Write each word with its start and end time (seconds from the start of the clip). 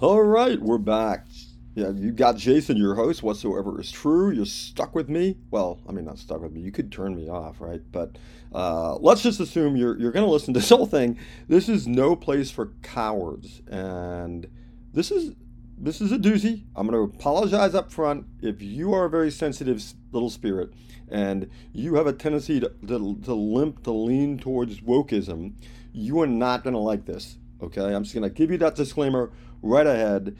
All 0.00 0.22
right, 0.22 0.58
we're 0.58 0.78
back. 0.78 1.26
Yeah, 1.74 1.90
you 1.90 2.12
got 2.12 2.38
Jason, 2.38 2.78
your 2.78 2.94
host. 2.94 3.22
Whatsoever 3.22 3.78
is 3.78 3.92
true. 3.92 4.30
You're 4.30 4.46
stuck 4.46 4.94
with 4.94 5.10
me. 5.10 5.36
Well, 5.50 5.78
I 5.86 5.92
mean, 5.92 6.06
not 6.06 6.16
stuck 6.16 6.40
with 6.40 6.52
me. 6.52 6.62
You 6.62 6.72
could 6.72 6.90
turn 6.90 7.14
me 7.14 7.28
off, 7.28 7.60
right? 7.60 7.82
But 7.92 8.16
uh, 8.54 8.94
let's 8.94 9.20
just 9.20 9.40
assume 9.40 9.76
you're 9.76 9.98
you're 9.98 10.10
going 10.10 10.24
to 10.24 10.32
listen 10.32 10.54
to 10.54 10.60
this 10.60 10.70
whole 10.70 10.86
thing. 10.86 11.18
This 11.48 11.68
is 11.68 11.86
no 11.86 12.16
place 12.16 12.50
for 12.50 12.72
cowards, 12.80 13.60
and 13.70 14.48
this 14.94 15.10
is 15.10 15.34
this 15.76 16.00
is 16.00 16.12
a 16.12 16.18
doozy. 16.18 16.64
I'm 16.74 16.88
going 16.88 16.96
to 17.10 17.14
apologize 17.14 17.74
up 17.74 17.92
front 17.92 18.24
if 18.40 18.62
you 18.62 18.94
are 18.94 19.04
a 19.04 19.10
very 19.10 19.30
sensitive 19.30 19.84
little 20.12 20.30
spirit 20.30 20.72
and 21.10 21.50
you 21.74 21.96
have 21.96 22.06
a 22.06 22.12
tendency 22.14 22.58
to, 22.60 22.72
to, 22.86 23.18
to 23.24 23.34
limp, 23.34 23.82
to 23.82 23.90
lean 23.90 24.38
towards 24.38 24.80
wokeism. 24.80 25.52
You 25.92 26.20
are 26.20 26.26
not 26.26 26.64
going 26.64 26.74
to 26.74 26.80
like 26.80 27.04
this. 27.04 27.36
Okay, 27.62 27.94
I'm 27.94 28.04
just 28.04 28.14
going 28.14 28.28
to 28.28 28.34
give 28.34 28.50
you 28.50 28.56
that 28.58 28.74
disclaimer 28.74 29.30
right 29.62 29.86
ahead. 29.86 30.36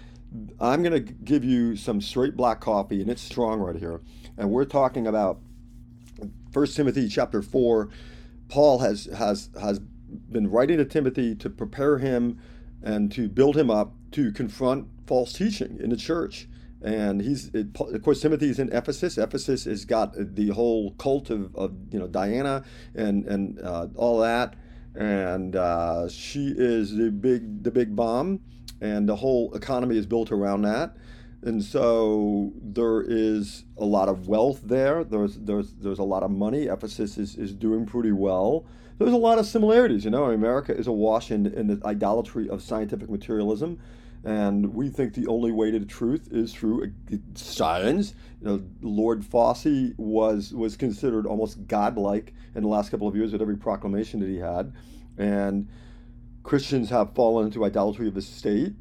I'm 0.60 0.82
going 0.82 0.92
to 0.92 1.12
give 1.12 1.44
you 1.44 1.76
some 1.76 2.00
straight 2.00 2.36
black 2.36 2.60
coffee, 2.60 3.00
and 3.00 3.10
it's 3.10 3.22
strong 3.22 3.60
right 3.60 3.76
here. 3.76 4.00
And 4.36 4.50
we're 4.50 4.64
talking 4.64 5.06
about 5.06 5.40
First 6.52 6.76
Timothy 6.76 7.08
chapter 7.08 7.42
four. 7.42 7.88
Paul 8.48 8.78
has 8.80 9.06
has 9.16 9.50
has 9.60 9.78
been 9.78 10.50
writing 10.50 10.78
to 10.78 10.84
Timothy 10.84 11.34
to 11.36 11.50
prepare 11.50 11.98
him 11.98 12.38
and 12.82 13.12
to 13.12 13.28
build 13.28 13.56
him 13.56 13.70
up 13.70 13.92
to 14.12 14.32
confront 14.32 14.88
false 15.06 15.32
teaching 15.32 15.78
in 15.80 15.90
the 15.90 15.96
church. 15.96 16.48
And 16.82 17.20
he's, 17.20 17.48
it, 17.48 17.78
of 17.78 18.02
course, 18.02 18.22
Timothy 18.22 18.48
is 18.48 18.58
in 18.58 18.72
Ephesus. 18.72 19.18
Ephesus 19.18 19.64
has 19.64 19.84
got 19.84 20.14
the 20.16 20.48
whole 20.48 20.92
cult 20.92 21.28
of, 21.28 21.54
of 21.54 21.74
you 21.92 21.98
know 21.98 22.06
Diana 22.06 22.64
and 22.94 23.26
and 23.26 23.60
uh, 23.60 23.88
all 23.96 24.18
that, 24.20 24.54
and 24.94 25.56
uh, 25.56 26.08
she 26.08 26.54
is 26.56 26.96
the 26.96 27.10
big 27.10 27.62
the 27.62 27.70
big 27.70 27.94
bomb 27.94 28.40
and 28.80 29.08
the 29.08 29.16
whole 29.16 29.54
economy 29.54 29.96
is 29.96 30.06
built 30.06 30.32
around 30.32 30.62
that. 30.62 30.96
And 31.42 31.62
so 31.64 32.52
there 32.60 33.00
is 33.00 33.64
a 33.78 33.84
lot 33.84 34.08
of 34.08 34.28
wealth 34.28 34.60
there. 34.64 35.04
There's 35.04 35.36
there's 35.36 35.72
there's 35.74 35.98
a 35.98 36.04
lot 36.04 36.22
of 36.22 36.30
money. 36.30 36.64
Ephesus 36.64 37.16
is, 37.16 37.36
is 37.36 37.54
doing 37.54 37.86
pretty 37.86 38.12
well. 38.12 38.66
There's 38.98 39.14
a 39.14 39.16
lot 39.16 39.38
of 39.38 39.46
similarities. 39.46 40.04
You 40.04 40.10
know, 40.10 40.24
America 40.24 40.76
is 40.76 40.86
awash 40.86 41.30
in, 41.30 41.46
in 41.46 41.66
the 41.66 41.80
idolatry 41.86 42.50
of 42.50 42.60
scientific 42.60 43.08
materialism, 43.08 43.78
and 44.22 44.74
we 44.74 44.90
think 44.90 45.14
the 45.14 45.26
only 45.28 45.50
way 45.50 45.70
to 45.70 45.78
the 45.78 45.86
truth 45.86 46.28
is 46.30 46.52
through 46.52 46.84
uh, 46.84 47.16
science. 47.34 48.14
You 48.42 48.46
know, 48.46 48.62
Lord 48.82 49.22
Fauci 49.22 49.94
was 49.96 50.52
was 50.52 50.76
considered 50.76 51.26
almost 51.26 51.66
godlike 51.66 52.34
in 52.54 52.62
the 52.62 52.68
last 52.68 52.90
couple 52.90 53.08
of 53.08 53.16
years 53.16 53.32
with 53.32 53.40
every 53.40 53.56
proclamation 53.56 54.20
that 54.20 54.28
he 54.28 54.36
had, 54.36 54.74
and 55.16 55.68
Christians 56.50 56.90
have 56.90 57.14
fallen 57.14 57.46
into 57.46 57.64
idolatry 57.64 58.08
of 58.08 58.14
the 58.14 58.20
state. 58.20 58.72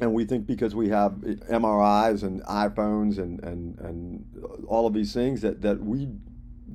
And 0.00 0.14
we 0.14 0.24
think 0.24 0.46
because 0.46 0.74
we 0.74 0.88
have 0.88 1.12
MRIs 1.12 2.22
and 2.22 2.42
iPhones 2.44 3.18
and, 3.18 3.38
and, 3.44 3.78
and 3.80 4.24
all 4.66 4.86
of 4.86 4.94
these 4.94 5.12
things 5.12 5.42
that, 5.42 5.60
that 5.60 5.84
we 5.84 6.08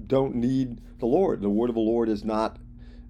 don't 0.05 0.35
need 0.35 0.79
the 0.99 1.07
Lord. 1.07 1.41
The 1.41 1.49
word 1.49 1.69
of 1.69 1.73
the 1.73 1.81
Lord 1.81 2.07
is 2.07 2.23
not 2.23 2.59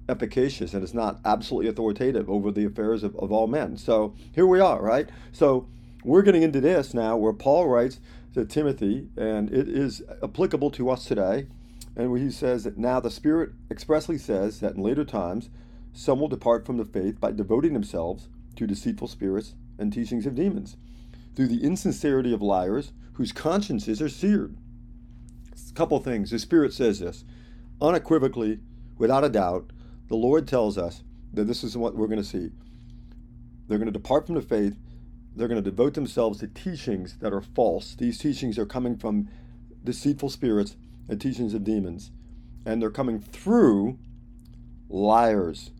efficacious 0.07 0.73
and 0.73 0.83
it's 0.83 0.93
not 0.93 1.19
absolutely 1.25 1.69
authoritative 1.69 2.29
over 2.29 2.49
the 2.49 2.63
affairs 2.63 3.03
of, 3.03 3.13
of 3.17 3.29
all 3.29 3.47
men. 3.47 3.75
So 3.75 4.15
here 4.31 4.47
we 4.47 4.61
are, 4.61 4.81
right? 4.81 5.09
So 5.33 5.67
we're 6.05 6.21
getting 6.21 6.43
into 6.43 6.61
this 6.61 6.93
now 6.93 7.17
where 7.17 7.33
Paul 7.33 7.67
writes 7.67 7.99
to 8.35 8.45
Timothy, 8.45 9.09
and 9.17 9.51
it 9.51 9.67
is 9.67 10.01
applicable 10.23 10.71
to 10.71 10.89
us 10.91 11.03
today. 11.03 11.47
And 11.97 12.17
he 12.17 12.31
says 12.31 12.63
that 12.63 12.77
now 12.77 13.01
the 13.01 13.11
Spirit 13.11 13.49
expressly 13.69 14.17
says 14.17 14.61
that 14.61 14.75
in 14.75 14.81
later 14.81 15.03
times, 15.03 15.49
some 15.97 16.19
will 16.19 16.27
depart 16.27 16.65
from 16.65 16.75
the 16.77 16.85
faith 16.85 17.21
by 17.21 17.31
devoting 17.31 17.73
themselves 17.73 18.27
to 18.57 18.67
deceitful 18.67 19.07
spirits 19.07 19.55
and 19.79 19.91
teachings 19.91 20.25
of 20.25 20.35
demons, 20.35 20.75
through 21.35 21.47
the 21.47 21.63
insincerity 21.63 22.33
of 22.33 22.41
liars 22.41 22.91
whose 23.13 23.31
consciences 23.31 24.01
are 24.01 24.09
seared. 24.09 24.57
A 25.53 25.73
couple 25.73 25.99
things. 25.99 26.31
The 26.31 26.39
Spirit 26.39 26.73
says 26.73 26.99
this 26.99 27.23
unequivocally, 27.81 28.59
without 28.97 29.23
a 29.23 29.29
doubt. 29.29 29.71
The 30.07 30.15
Lord 30.15 30.47
tells 30.47 30.77
us 30.77 31.03
that 31.33 31.45
this 31.45 31.63
is 31.63 31.77
what 31.77 31.95
we're 31.95 32.07
going 32.07 32.21
to 32.21 32.23
see. 32.23 32.51
They're 33.67 33.77
going 33.77 33.87
to 33.87 33.91
depart 33.91 34.25
from 34.25 34.35
the 34.35 34.41
faith. 34.41 34.77
They're 35.35 35.47
going 35.47 35.63
to 35.63 35.69
devote 35.69 35.93
themselves 35.93 36.39
to 36.39 36.47
teachings 36.47 37.17
that 37.19 37.33
are 37.33 37.41
false. 37.41 37.95
These 37.95 38.19
teachings 38.19 38.59
are 38.59 38.65
coming 38.65 38.97
from 38.97 39.29
deceitful 39.83 40.29
spirits 40.29 40.75
and 41.07 41.19
teachings 41.19 41.53
of 41.53 41.63
demons. 41.63 42.11
And 42.65 42.81
they're 42.81 42.91
coming 42.91 43.19
through 43.19 43.97
liars 44.87 45.71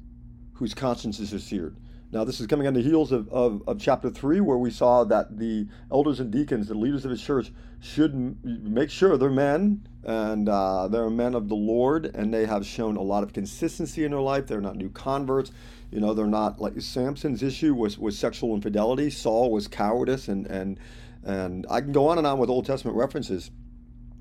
whose 0.56 0.74
consciences 0.74 1.34
are 1.34 1.40
seared. 1.40 1.78
Now, 2.12 2.24
this 2.24 2.40
is 2.40 2.48
coming 2.48 2.66
on 2.68 2.74
the 2.74 2.82
heels 2.82 3.12
of, 3.12 3.28
of, 3.30 3.62
of, 3.68 3.80
chapter 3.80 4.10
3, 4.10 4.40
where 4.40 4.58
we 4.58 4.72
saw 4.72 5.04
that 5.06 5.38
the 5.38 5.68
elders 5.92 6.20
and 6.20 6.32
deacons, 6.32 6.68
the 6.68 6.74
leaders 6.76 7.04
of 7.04 7.12
his 7.12 7.22
church, 7.22 7.52
should 7.82 8.14
m- 8.14 8.38
make 8.44 8.90
sure 8.90 9.18
they're 9.18 9.30
men 9.30 9.86
and 10.04 10.48
uh, 10.48 10.88
they're 10.88 11.10
men 11.10 11.34
of 11.34 11.50
the 11.50 11.56
Lord, 11.56 12.06
and 12.16 12.34
they 12.34 12.46
have 12.46 12.66
shown 12.66 12.96
a 12.96 13.02
lot 13.02 13.24
of 13.24 13.34
consistency 13.34 14.06
in 14.06 14.12
their 14.12 14.22
life. 14.22 14.48
They're 14.48 14.62
not 14.62 14.78
new 14.78 14.90
converts. 14.90 15.52
You 15.92 16.00
know, 16.00 16.14
they're 16.14 16.28
not 16.28 16.62
like 16.62 16.80
Samson's 16.80 17.44
issue 17.44 17.74
was, 17.74 17.98
was 17.98 18.18
sexual 18.18 18.56
infidelity, 18.56 19.10
Saul 19.10 19.52
was 19.52 19.68
cowardice, 19.68 20.28
and, 20.28 20.46
and, 20.48 20.80
and 21.24 21.66
I 21.70 21.82
can 21.82 21.92
go 21.92 22.08
on 22.08 22.18
and 22.18 22.26
on 22.26 22.38
with 22.38 22.50
Old 22.50 22.66
Testament 22.66 22.96
references. 22.96 23.52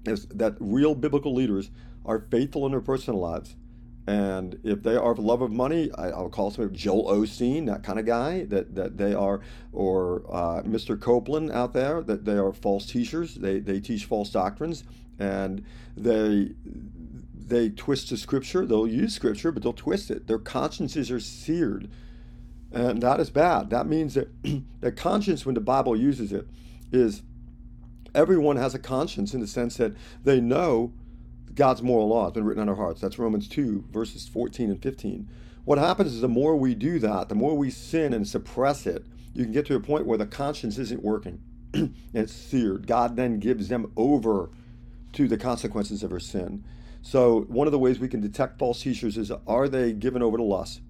Is 0.05 0.27
that 0.27 0.57
real 0.59 0.95
biblical 0.95 1.33
leaders 1.33 1.71
are 2.05 2.27
faithful 2.31 2.67
in 2.67 2.73
their 2.73 2.81
personal 2.81 3.21
lives 3.21 3.55
and 4.07 4.59
if 4.63 4.83
they 4.83 4.97
are 4.97 5.15
for 5.15 5.23
love 5.23 5.41
of 5.41 5.51
money, 5.51 5.91
I, 5.97 6.11
will 6.11 6.29
call 6.29 6.51
somebody 6.51 6.77
Joel 6.77 7.07
Osteen, 7.07 7.67
that 7.67 7.83
kind 7.83 7.99
of 7.99 8.05
guy, 8.05 8.45
that, 8.45 8.75
that 8.75 8.99
they 8.99 9.15
are, 9.15 9.41
or 9.73 10.25
uh, 10.31 10.63
Mr. 10.63 11.01
Copeland 11.01 11.51
out 11.51 11.73
there, 11.73 12.03
that 12.03 12.27
they 12.27 12.37
are 12.37 12.53
false 12.53 12.87
teachers. 12.87 13.37
They, 13.37 13.61
they 13.61 13.81
teach 13.81 14.05
false 14.05 14.31
doctrines 14.31 14.85
and 15.19 15.65
they 15.97 16.53
they 17.47 17.69
twist 17.69 18.11
the 18.11 18.17
scripture. 18.17 18.65
They'll 18.65 18.87
use 18.87 19.15
scripture, 19.15 19.53
but 19.53 19.63
they'll 19.63 19.75
twist 19.75 20.11
it. 20.11 20.27
Their 20.27 20.39
consciences 20.39 21.11
are 21.11 21.21
seared. 21.21 21.91
And 22.73 23.03
that 23.03 23.21
is 23.21 23.31
bad. 23.31 23.71
That 23.71 23.87
means 23.87 24.15
that 24.15 24.29
the 24.81 24.91
conscience, 24.91 25.45
when 25.45 25.55
the 25.55 25.61
Bible 25.61 25.95
uses 25.95 26.33
it, 26.33 26.49
is 26.91 27.23
everyone 28.15 28.57
has 28.57 28.75
a 28.75 28.79
conscience 28.79 29.35
in 29.35 29.41
the 29.41 29.47
sense 29.47 29.77
that 29.77 29.93
they 30.25 30.41
know 30.41 30.93
God's 31.55 31.83
moral 31.83 32.09
law 32.09 32.25
has 32.25 32.33
been 32.33 32.45
written 32.45 32.63
on 32.63 32.69
our 32.69 32.75
hearts. 32.75 33.01
That's 33.01 33.19
Romans 33.19 33.49
2, 33.49 33.85
verses 33.91 34.29
14 34.29 34.71
and 34.71 34.83
15. 34.83 35.29
What 35.65 35.79
happens 35.79 36.13
is 36.15 36.21
the 36.21 36.29
more 36.29 36.57
we 36.57 36.75
do 36.75 36.99
that, 36.99 37.29
the 37.29 37.35
more 37.35 37.57
we 37.57 37.71
sin 37.71 38.13
and 38.13 38.27
suppress 38.27 38.87
it, 38.87 39.05
you 39.33 39.45
can 39.45 39.53
get 39.53 39.67
to 39.67 39.75
a 39.75 39.81
point 39.81 40.07
where 40.07 40.19
the 40.19 40.27
conscience 40.27 40.79
isn't 40.79 41.03
working. 41.03 41.41
and 41.73 41.95
it's 42.15 42.33
seared. 42.33 42.87
God 42.87 43.17
then 43.17 43.39
gives 43.39 43.69
them 43.69 43.93
over 43.97 44.51
to 45.13 45.29
the 45.29 45.37
consequences 45.39 46.03
of 46.03 46.13
our 46.13 46.21
sin. 46.21 46.65
So 47.03 47.43
one 47.43 47.67
of 47.67 47.73
the 47.73 47.79
ways 47.79 47.99
we 47.99 48.09
can 48.09 48.21
detect 48.21 48.59
false 48.59 48.83
teachers 48.83 49.17
is 49.17 49.31
are 49.47 49.69
they 49.69 49.93
given 49.93 50.23
over 50.23 50.37
to 50.37 50.43
lust? 50.43 50.81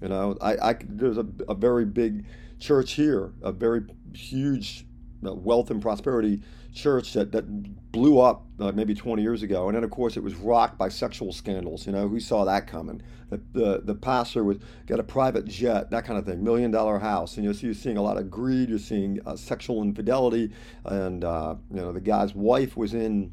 You 0.00 0.08
know, 0.08 0.36
I, 0.40 0.70
I 0.70 0.76
there's 0.82 1.18
a, 1.18 1.26
a 1.48 1.54
very 1.54 1.84
big 1.84 2.24
church 2.58 2.92
here, 2.92 3.32
a 3.42 3.52
very 3.52 3.82
huge 4.14 4.86
wealth 5.22 5.70
and 5.70 5.80
prosperity 5.82 6.40
church 6.74 7.12
that, 7.14 7.32
that 7.32 7.92
blew 7.92 8.20
up 8.20 8.46
uh, 8.60 8.72
maybe 8.72 8.94
20 8.94 9.22
years 9.22 9.42
ago. 9.42 9.68
And 9.68 9.76
then, 9.76 9.84
of 9.84 9.90
course, 9.90 10.16
it 10.16 10.22
was 10.22 10.34
rocked 10.34 10.78
by 10.78 10.88
sexual 10.88 11.32
scandals. 11.32 11.86
You 11.86 11.92
know, 11.92 12.08
who 12.08 12.20
saw 12.20 12.44
that 12.44 12.66
coming? 12.66 13.02
The, 13.30 13.40
the, 13.52 13.80
the 13.84 13.94
pastor 13.94 14.44
was 14.44 14.58
got 14.86 15.00
a 15.00 15.02
private 15.02 15.46
jet, 15.46 15.90
that 15.90 16.04
kind 16.04 16.18
of 16.18 16.24
thing, 16.24 16.42
million 16.42 16.70
dollar 16.70 16.98
house. 16.98 17.36
And 17.36 17.44
you 17.44 17.50
know, 17.50 17.56
so 17.56 17.66
you're 17.66 17.74
seeing 17.74 17.96
a 17.96 18.02
lot 18.02 18.16
of 18.16 18.30
greed, 18.30 18.68
you're 18.68 18.78
seeing 18.78 19.20
uh, 19.26 19.36
sexual 19.36 19.82
infidelity. 19.82 20.52
And, 20.84 21.24
uh, 21.24 21.56
you 21.70 21.76
know, 21.76 21.92
the 21.92 22.00
guy's 22.00 22.34
wife 22.34 22.76
was 22.76 22.94
in, 22.94 23.32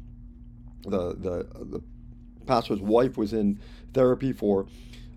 the, 0.82 1.14
the, 1.14 1.46
the 1.64 1.82
pastor's 2.46 2.80
wife 2.80 3.16
was 3.16 3.32
in 3.32 3.60
therapy 3.92 4.32
for 4.32 4.66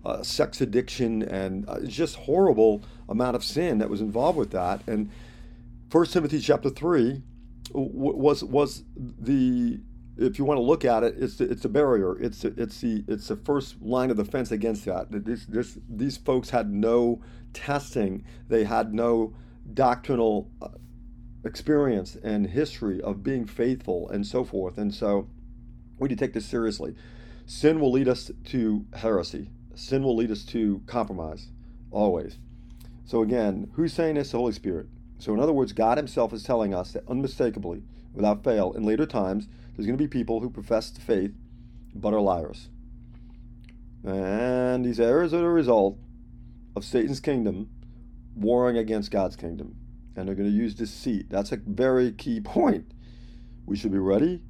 uh, 0.04 0.22
sex 0.22 0.60
addiction 0.60 1.22
and 1.22 1.68
uh, 1.68 1.80
just 1.80 2.16
horrible 2.16 2.82
amount 3.08 3.36
of 3.36 3.44
sin 3.44 3.78
that 3.78 3.90
was 3.90 4.00
involved 4.00 4.38
with 4.38 4.50
that. 4.50 4.80
And 4.86 5.10
First 5.90 6.12
Timothy 6.12 6.38
chapter 6.38 6.70
three 6.70 7.22
was 7.72 8.44
was 8.44 8.84
the 8.96 9.80
if 10.16 10.38
you 10.38 10.44
want 10.44 10.58
to 10.58 10.62
look 10.62 10.84
at 10.84 11.02
it, 11.02 11.14
it's 11.18 11.36
the, 11.36 11.50
it's 11.50 11.64
a 11.64 11.68
barrier. 11.68 12.16
It's 12.20 12.42
the, 12.42 12.54
it's 12.56 12.80
the 12.80 13.04
it's 13.08 13.26
the 13.26 13.36
first 13.36 13.82
line 13.82 14.10
of 14.10 14.16
defense 14.16 14.52
against 14.52 14.84
that. 14.84 15.06
This, 15.10 15.46
this, 15.46 15.78
these 15.88 16.16
folks 16.16 16.50
had 16.50 16.70
no 16.70 17.22
testing. 17.52 18.24
They 18.48 18.64
had 18.64 18.94
no 18.94 19.34
doctrinal 19.74 20.50
uh, 20.62 20.68
experience 21.44 22.16
and 22.22 22.46
history 22.46 23.00
of 23.00 23.24
being 23.24 23.44
faithful 23.44 24.08
and 24.10 24.24
so 24.24 24.44
forth. 24.44 24.78
And 24.78 24.94
so 24.94 25.28
we 25.98 26.08
need 26.08 26.18
to 26.18 26.24
take 26.24 26.34
this 26.34 26.46
seriously. 26.46 26.94
Sin 27.46 27.80
will 27.80 27.90
lead 27.90 28.06
us 28.06 28.30
to 28.46 28.84
heresy. 28.94 29.50
Sin 29.74 30.04
will 30.04 30.14
lead 30.14 30.30
us 30.30 30.44
to 30.46 30.82
compromise, 30.86 31.48
always. 31.90 32.38
So 33.04 33.22
again, 33.22 33.70
who's 33.72 33.92
saying 33.92 34.14
this? 34.14 34.30
The 34.30 34.38
Holy 34.38 34.52
Spirit. 34.52 34.86
So, 35.20 35.34
in 35.34 35.40
other 35.40 35.52
words, 35.52 35.72
God 35.72 35.98
Himself 35.98 36.32
is 36.32 36.42
telling 36.42 36.74
us 36.74 36.92
that 36.92 37.08
unmistakably, 37.08 37.82
without 38.14 38.42
fail, 38.42 38.72
in 38.72 38.84
later 38.84 39.06
times, 39.06 39.48
there's 39.76 39.86
going 39.86 39.98
to 39.98 40.02
be 40.02 40.08
people 40.08 40.40
who 40.40 40.50
profess 40.50 40.90
the 40.90 41.00
faith 41.00 41.32
but 41.94 42.14
are 42.14 42.20
liars. 42.20 42.68
And 44.02 44.84
these 44.84 44.98
errors 44.98 45.34
are 45.34 45.40
the 45.40 45.48
result 45.48 45.98
of 46.74 46.84
Satan's 46.84 47.20
kingdom 47.20 47.68
warring 48.34 48.78
against 48.78 49.10
God's 49.10 49.36
kingdom. 49.36 49.76
and 50.16 50.26
they're 50.26 50.34
going 50.34 50.50
to 50.50 50.54
use 50.54 50.74
deceit. 50.74 51.30
That's 51.30 51.52
a 51.52 51.56
very 51.56 52.12
key 52.12 52.40
point. 52.44 52.90
We 53.66 53.76
should 53.76 53.92
be 53.92 53.98
ready, 53.98 54.42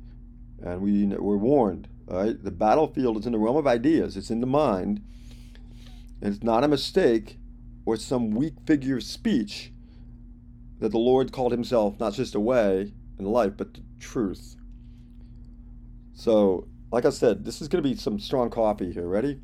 and 0.62 0.80
we, 0.80 1.04
we're 1.06 1.36
warned. 1.36 1.88
All 2.08 2.16
right? 2.16 2.42
The 2.42 2.50
battlefield 2.50 3.18
is 3.18 3.26
in 3.26 3.32
the 3.32 3.38
realm 3.38 3.56
of 3.56 3.66
ideas, 3.66 4.16
it's 4.16 4.30
in 4.30 4.40
the 4.40 4.46
mind. 4.46 5.02
And 6.20 6.32
it's 6.32 6.42
not 6.42 6.64
a 6.64 6.68
mistake 6.68 7.38
or 7.84 7.96
some 7.96 8.30
weak 8.30 8.54
figure 8.66 8.96
of 8.96 9.02
speech 9.02 9.72
that 10.80 10.90
the 10.90 10.98
Lord 10.98 11.32
called 11.32 11.52
himself 11.52 12.00
not 12.00 12.14
just 12.14 12.34
a 12.34 12.40
way 12.40 12.92
in 13.18 13.24
life, 13.24 13.52
but 13.56 13.74
the 13.74 13.82
truth. 14.00 14.56
So, 16.14 16.68
like 16.90 17.04
I 17.04 17.10
said, 17.10 17.44
this 17.44 17.62
is 17.62 17.68
going 17.68 17.82
to 17.82 17.88
be 17.88 17.96
some 17.96 18.18
strong 18.18 18.50
coffee 18.50 18.92
here. 18.92 19.06
Ready? 19.06 19.40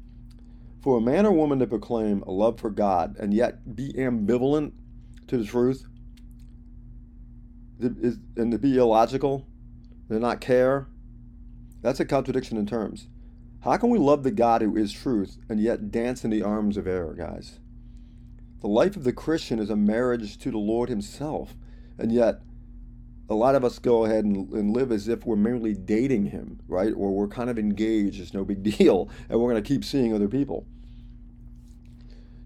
For 0.82 0.98
a 0.98 1.00
man 1.00 1.26
or 1.26 1.32
woman 1.32 1.58
to 1.60 1.66
proclaim 1.66 2.22
a 2.22 2.30
love 2.30 2.58
for 2.58 2.70
God 2.70 3.16
and 3.18 3.32
yet 3.32 3.76
be 3.76 3.92
ambivalent 3.92 4.72
to 5.28 5.36
the 5.36 5.44
truth, 5.44 5.86
and 7.80 8.52
to 8.52 8.58
be 8.58 8.76
illogical, 8.76 9.46
to 10.08 10.18
not 10.18 10.40
care, 10.40 10.86
that's 11.82 12.00
a 12.00 12.04
contradiction 12.04 12.56
in 12.56 12.66
terms. 12.66 13.08
How 13.60 13.76
can 13.76 13.90
we 13.90 13.98
love 13.98 14.22
the 14.22 14.30
God 14.30 14.62
who 14.62 14.76
is 14.76 14.92
truth 14.92 15.38
and 15.48 15.60
yet 15.60 15.90
dance 15.90 16.24
in 16.24 16.30
the 16.30 16.42
arms 16.42 16.76
of 16.76 16.86
error, 16.86 17.14
guys? 17.14 17.58
The 18.61 18.69
life 18.69 18.97
of 18.97 19.05
the 19.05 19.12
Christian 19.12 19.58
is 19.58 19.70
a 19.70 19.76
marriage 19.76 20.38
to 20.38 20.50
the 20.50 20.58
Lord 20.58 20.88
Himself, 20.88 21.55
and 21.99 22.11
yet 22.11 22.41
a 23.29 23.35
lot 23.35 23.55
of 23.55 23.64
us 23.64 23.79
go 23.79 24.05
ahead 24.05 24.25
and, 24.25 24.50
and 24.53 24.73
live 24.73 24.93
as 24.93 25.08
if 25.08 25.26
we're 25.26 25.37
merely 25.37 25.75
dating 25.75 26.26
Him, 26.26 26.61
right? 26.69 26.93
Or 26.97 27.11
we're 27.12 27.29
kind 27.29 27.50
of 27.50 27.58
engaged, 27.58 28.20
it's 28.20 28.35
no 28.35 28.44
big 28.44 28.62
deal, 28.79 29.11
and 29.29 29.41
we're 29.41 29.50
going 29.50 29.62
to 29.62 29.69
keep 29.69 29.85
seeing 29.85 30.14
other 30.14 30.29
people. 30.29 30.67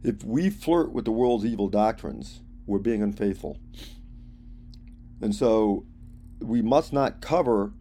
If 0.03 0.25
we 0.25 0.49
flirt 0.49 0.93
with 0.93 1.05
the 1.05 1.13
world's 1.13 1.45
evil 1.45 1.69
doctrines, 1.69 2.41
we're 2.67 2.79
being 2.79 3.03
unfaithful. 3.03 3.59
And 5.21 5.35
so 5.35 5.85
we 6.41 6.63
must 6.63 6.93
not 6.93 7.21
cover 7.21 7.73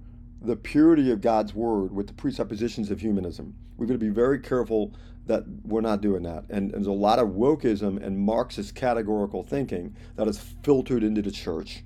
the 0.41 0.55
purity 0.55 1.11
of 1.11 1.21
God's 1.21 1.53
word 1.53 1.93
with 1.93 2.07
the 2.07 2.13
presuppositions 2.13 2.91
of 2.91 2.99
humanism. 3.01 3.55
We've 3.77 3.87
got 3.87 3.93
to 3.93 3.99
be 3.99 4.09
very 4.09 4.39
careful 4.39 4.93
that 5.29 5.43
we're 5.63 5.79
not 5.79 6.01
doing 6.01 6.23
that. 6.23 6.45
And, 6.49 6.71
and 6.71 6.73
there's 6.73 6.87
a 6.87 6.91
lot 6.91 7.19
of 7.19 7.29
wokeism 7.29 8.03
and 8.03 8.17
Marxist 8.17 8.73
categorical 8.73 9.43
thinking 9.43 9.95
that 10.15 10.27
is 10.27 10.39
filtered 10.63 11.03
into 11.03 11.21
the 11.21 11.31
church. 11.31 11.83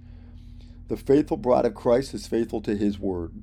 The 0.88 0.96
faithful 0.96 1.36
bride 1.36 1.66
of 1.66 1.76
Christ 1.76 2.14
is 2.14 2.26
faithful 2.26 2.62
to 2.62 2.76
his 2.76 2.98
word. 2.98 3.34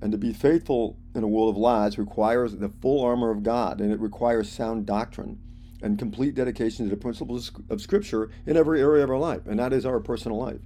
And 0.00 0.12
to 0.12 0.18
be 0.18 0.32
faithful 0.32 0.96
in 1.14 1.24
a 1.24 1.28
world 1.28 1.50
of 1.50 1.58
lies 1.58 1.98
requires 1.98 2.56
the 2.56 2.68
full 2.68 3.04
armor 3.04 3.30
of 3.30 3.42
God, 3.42 3.80
and 3.80 3.92
it 3.92 3.98
requires 3.98 4.48
sound 4.48 4.86
doctrine 4.86 5.40
and 5.82 5.98
complete 5.98 6.36
dedication 6.36 6.84
to 6.86 6.90
the 6.90 7.00
principles 7.00 7.50
of 7.68 7.80
Scripture 7.80 8.30
in 8.46 8.56
every 8.56 8.80
area 8.80 9.02
of 9.02 9.10
our 9.10 9.18
life, 9.18 9.46
and 9.46 9.58
that 9.58 9.72
is 9.72 9.84
our 9.84 9.98
personal 9.98 10.38
life. 10.38 10.60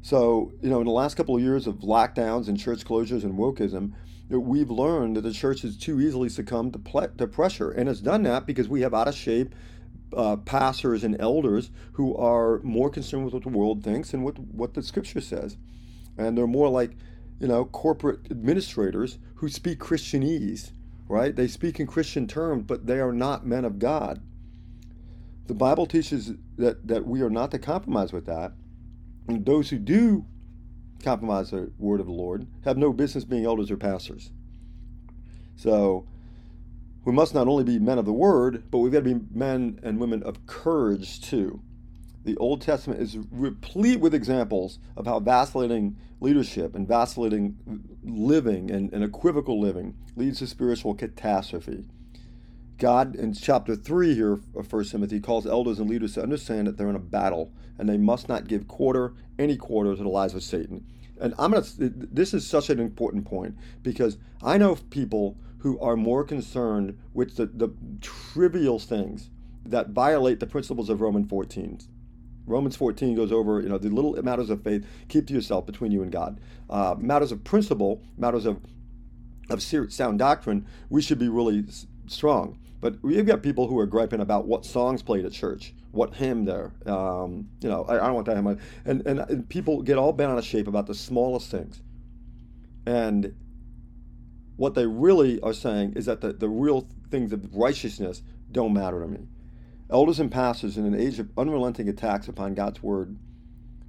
So, 0.00 0.52
you 0.62 0.70
know, 0.70 0.80
in 0.80 0.86
the 0.86 0.92
last 0.92 1.16
couple 1.16 1.36
of 1.36 1.42
years 1.42 1.66
of 1.66 1.80
lockdowns 1.80 2.48
and 2.48 2.58
church 2.58 2.84
closures 2.84 3.24
and 3.24 3.38
wokeism, 3.38 3.92
we've 4.28 4.70
learned 4.70 5.16
that 5.16 5.22
the 5.22 5.32
church 5.32 5.62
has 5.62 5.76
too 5.76 6.00
easily 6.00 6.28
succumbed 6.28 6.72
to, 6.74 6.78
ple- 6.78 7.08
to 7.16 7.26
pressure. 7.26 7.70
And 7.70 7.88
it's 7.88 8.00
done 8.00 8.22
that 8.24 8.46
because 8.46 8.68
we 8.68 8.82
have 8.82 8.94
out 8.94 9.08
of 9.08 9.14
shape 9.14 9.54
uh, 10.16 10.36
pastors 10.36 11.04
and 11.04 11.20
elders 11.20 11.70
who 11.92 12.16
are 12.16 12.60
more 12.62 12.90
concerned 12.90 13.24
with 13.24 13.34
what 13.34 13.42
the 13.42 13.48
world 13.48 13.82
thinks 13.84 14.12
and 14.14 14.24
what, 14.24 14.38
what 14.38 14.74
the 14.74 14.82
scripture 14.82 15.20
says. 15.20 15.56
And 16.16 16.36
they're 16.36 16.46
more 16.46 16.68
like, 16.68 16.92
you 17.40 17.48
know, 17.48 17.64
corporate 17.66 18.30
administrators 18.30 19.18
who 19.36 19.48
speak 19.48 19.78
Christianese, 19.78 20.72
right? 21.08 21.34
They 21.34 21.48
speak 21.48 21.80
in 21.80 21.86
Christian 21.86 22.26
terms, 22.26 22.64
but 22.66 22.86
they 22.86 23.00
are 23.00 23.12
not 23.12 23.46
men 23.46 23.64
of 23.64 23.78
God. 23.78 24.20
The 25.46 25.54
Bible 25.54 25.86
teaches 25.86 26.32
that, 26.58 26.86
that 26.86 27.06
we 27.06 27.22
are 27.22 27.30
not 27.30 27.50
to 27.52 27.58
compromise 27.58 28.12
with 28.12 28.26
that 28.26 28.52
and 29.28 29.46
those 29.46 29.70
who 29.70 29.78
do 29.78 30.24
compromise 31.02 31.50
the 31.50 31.70
word 31.78 32.00
of 32.00 32.06
the 32.06 32.12
Lord 32.12 32.46
have 32.64 32.76
no 32.76 32.92
business 32.92 33.24
being 33.24 33.44
elders 33.44 33.70
or 33.70 33.76
pastors. 33.76 34.30
So 35.56 36.06
we 37.04 37.12
must 37.12 37.34
not 37.34 37.48
only 37.48 37.64
be 37.64 37.78
men 37.78 37.98
of 37.98 38.04
the 38.04 38.12
word, 38.12 38.64
but 38.70 38.78
we've 38.78 38.92
got 38.92 39.04
to 39.04 39.14
be 39.14 39.20
men 39.30 39.80
and 39.82 39.98
women 39.98 40.22
of 40.22 40.46
courage 40.46 41.20
too. 41.20 41.62
The 42.24 42.36
Old 42.36 42.60
Testament 42.60 43.00
is 43.00 43.16
replete 43.30 44.00
with 44.00 44.14
examples 44.14 44.78
of 44.96 45.06
how 45.06 45.20
vacillating 45.20 45.96
leadership 46.20 46.74
and 46.74 46.86
vacillating 46.86 47.56
living 48.02 48.70
and, 48.70 48.92
and 48.92 49.02
equivocal 49.02 49.60
living 49.60 49.96
leads 50.16 50.40
to 50.40 50.46
spiritual 50.46 50.94
catastrophe. 50.94 51.86
God, 52.78 53.16
in 53.16 53.34
chapter 53.34 53.74
3 53.74 54.14
here 54.14 54.40
of 54.54 54.72
1 54.72 54.84
Timothy, 54.84 55.18
calls 55.18 55.46
elders 55.46 55.80
and 55.80 55.90
leaders 55.90 56.14
to 56.14 56.22
understand 56.22 56.68
that 56.68 56.76
they're 56.76 56.88
in 56.88 56.96
a 56.96 57.00
battle 57.00 57.52
and 57.76 57.88
they 57.88 57.96
must 57.96 58.28
not 58.28 58.46
give 58.46 58.68
quarter, 58.68 59.14
any 59.38 59.56
quarter, 59.56 59.96
to 59.96 60.02
the 60.02 60.08
lies 60.08 60.34
of 60.34 60.44
Satan. 60.44 60.86
And 61.20 61.34
I'm 61.38 61.50
going 61.50 61.62
to, 61.62 61.88
this 61.88 62.32
is 62.32 62.46
such 62.46 62.70
an 62.70 62.78
important 62.78 63.24
point 63.24 63.56
because 63.82 64.18
I 64.42 64.58
know 64.58 64.76
people 64.90 65.36
who 65.58 65.78
are 65.80 65.96
more 65.96 66.22
concerned 66.22 66.96
with 67.12 67.36
the, 67.36 67.46
the 67.46 67.70
trivial 68.00 68.78
things 68.78 69.28
that 69.66 69.88
violate 69.88 70.38
the 70.38 70.46
principles 70.46 70.88
of 70.88 71.00
Romans 71.00 71.28
14. 71.28 71.80
Romans 72.46 72.76
14 72.76 73.16
goes 73.16 73.32
over, 73.32 73.60
you 73.60 73.68
know, 73.68 73.78
the 73.78 73.90
little 73.90 74.14
matters 74.22 74.50
of 74.50 74.62
faith, 74.62 74.86
keep 75.08 75.26
to 75.26 75.34
yourself 75.34 75.66
between 75.66 75.90
you 75.90 76.02
and 76.02 76.12
God. 76.12 76.40
Uh, 76.70 76.94
matters 76.96 77.32
of 77.32 77.42
principle, 77.42 78.00
matters 78.16 78.46
of, 78.46 78.60
of 79.50 79.60
sound 79.60 80.20
doctrine, 80.20 80.64
we 80.88 81.02
should 81.02 81.18
be 81.18 81.28
really 81.28 81.64
strong. 82.06 82.58
But 82.80 83.02
we've 83.02 83.26
got 83.26 83.42
people 83.42 83.66
who 83.66 83.78
are 83.78 83.86
griping 83.86 84.20
about 84.20 84.46
what 84.46 84.64
songs 84.64 85.02
played 85.02 85.24
at 85.24 85.32
church, 85.32 85.74
what 85.90 86.14
hymn 86.14 86.44
there. 86.44 86.72
Um, 86.86 87.48
you 87.60 87.68
know, 87.68 87.84
I, 87.84 87.94
I, 87.96 88.06
don't 88.06 88.14
want 88.14 88.26
that 88.26 88.36
hymn. 88.36 88.58
And, 88.84 89.06
and, 89.06 89.18
and 89.18 89.48
people 89.48 89.82
get 89.82 89.98
all 89.98 90.12
bent 90.12 90.30
out 90.30 90.38
of 90.38 90.44
shape 90.44 90.68
about 90.68 90.86
the 90.86 90.94
smallest 90.94 91.50
things. 91.50 91.82
And 92.86 93.34
what 94.56 94.74
they 94.74 94.86
really 94.86 95.40
are 95.40 95.52
saying 95.52 95.94
is 95.94 96.06
that 96.06 96.20
the, 96.20 96.32
the 96.32 96.48
real 96.48 96.86
things 97.10 97.32
of 97.32 97.54
righteousness 97.54 98.22
don't 98.52 98.72
matter 98.72 99.00
to 99.00 99.08
me. 99.08 99.26
Elders 99.90 100.20
and 100.20 100.30
pastors 100.30 100.76
in 100.76 100.84
an 100.84 100.94
age 100.94 101.18
of 101.18 101.30
unrelenting 101.36 101.88
attacks 101.88 102.28
upon 102.28 102.54
God's 102.54 102.82
word 102.82 103.16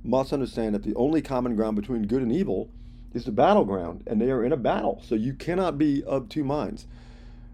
must 0.04 0.34
understand 0.34 0.74
that 0.74 0.84
the 0.84 0.96
only 0.96 1.22
common 1.22 1.56
ground 1.56 1.76
between 1.76 2.04
good 2.04 2.22
and 2.22 2.32
evil 2.32 2.72
is 3.14 3.26
the 3.26 3.32
battleground, 3.32 4.04
and 4.08 4.22
they 4.22 4.32
are 4.32 4.44
in 4.44 4.54
a 4.54 4.58
battle. 4.58 5.02
So 5.06 5.16
you 5.16 5.34
cannot 5.34 5.78
be 5.78 6.04
of 6.04 6.30
two 6.30 6.44
minds. 6.44 6.88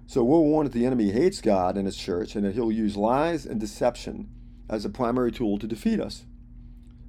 So 0.07 0.23
we're 0.23 0.39
warned 0.39 0.69
that 0.69 0.77
the 0.77 0.85
enemy 0.85 1.11
hates 1.11 1.41
God 1.41 1.77
and 1.77 1.85
his 1.85 1.97
church 1.97 2.35
and 2.35 2.45
that 2.45 2.53
he'll 2.53 2.71
use 2.71 2.95
lies 2.95 3.45
and 3.45 3.59
deception 3.59 4.29
as 4.69 4.85
a 4.85 4.89
primary 4.89 5.31
tool 5.31 5.57
to 5.57 5.67
defeat 5.67 5.99
us. 5.99 6.25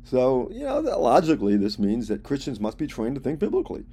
So, 0.02 0.48
you 0.50 0.64
know, 0.64 0.80
logically, 0.80 1.56
this 1.56 1.78
means 1.78 2.08
that 2.08 2.22
Christians 2.22 2.60
must 2.60 2.78
be 2.78 2.86
trained 2.86 3.16
to 3.16 3.20
think 3.20 3.38
biblically, 3.38 3.84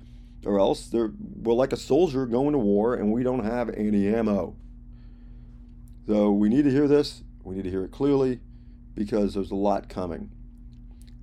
or 0.45 0.59
else 0.59 0.89
we're 0.93 1.53
like 1.53 1.73
a 1.73 1.77
soldier 1.77 2.25
going 2.25 2.53
to 2.53 2.59
war 2.59 2.93
and 2.95 3.11
we 3.11 3.23
don't 3.23 3.43
have 3.43 3.69
any 3.69 4.07
ammo. 4.07 4.55
So 6.07 6.31
we 6.31 6.49
need 6.49 6.63
to 6.63 6.71
hear 6.71 6.87
this. 6.87 7.23
We 7.43 7.55
need 7.55 7.63
to 7.63 7.69
hear 7.69 7.83
it 7.83 7.91
clearly 7.91 8.39
because 8.95 9.33
there's 9.33 9.51
a 9.51 9.55
lot 9.55 9.89
coming. 9.89 10.29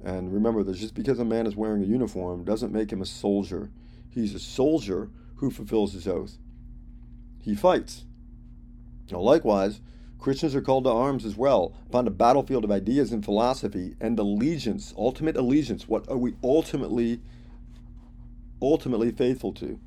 And 0.04 0.32
remember 0.32 0.62
that 0.64 0.74
just 0.74 0.94
because 0.94 1.18
a 1.18 1.24
man 1.24 1.46
is 1.46 1.56
wearing 1.56 1.82
a 1.82 1.86
uniform 1.86 2.44
doesn't 2.44 2.72
make 2.72 2.92
him 2.92 3.00
a 3.00 3.06
soldier. 3.06 3.70
He's 4.10 4.34
a 4.34 4.38
soldier 4.38 5.10
who 5.36 5.50
fulfills 5.50 5.92
his 5.92 6.06
oath 6.06 6.36
he 7.40 7.54
fights. 7.54 8.04
Now, 9.10 9.20
likewise, 9.20 9.80
Christians 10.18 10.54
are 10.54 10.60
called 10.60 10.84
to 10.84 10.90
arms 10.90 11.24
as 11.24 11.36
well 11.36 11.74
upon 11.86 12.04
the 12.04 12.10
battlefield 12.10 12.64
of 12.64 12.70
ideas 12.70 13.10
and 13.10 13.24
philosophy 13.24 13.96
and 14.00 14.18
allegiance, 14.18 14.92
ultimate 14.96 15.36
allegiance. 15.36 15.88
What 15.88 16.08
are 16.08 16.18
we 16.18 16.34
ultimately, 16.44 17.20
ultimately 18.60 19.10
faithful 19.10 19.52
to? 19.54 19.80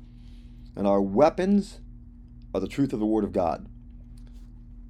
And 0.76 0.86
our 0.86 1.00
weapons 1.00 1.80
are 2.52 2.60
the 2.60 2.68
truth 2.68 2.92
of 2.92 2.98
the 2.98 3.06
Word 3.06 3.24
of 3.24 3.32
God. 3.32 3.68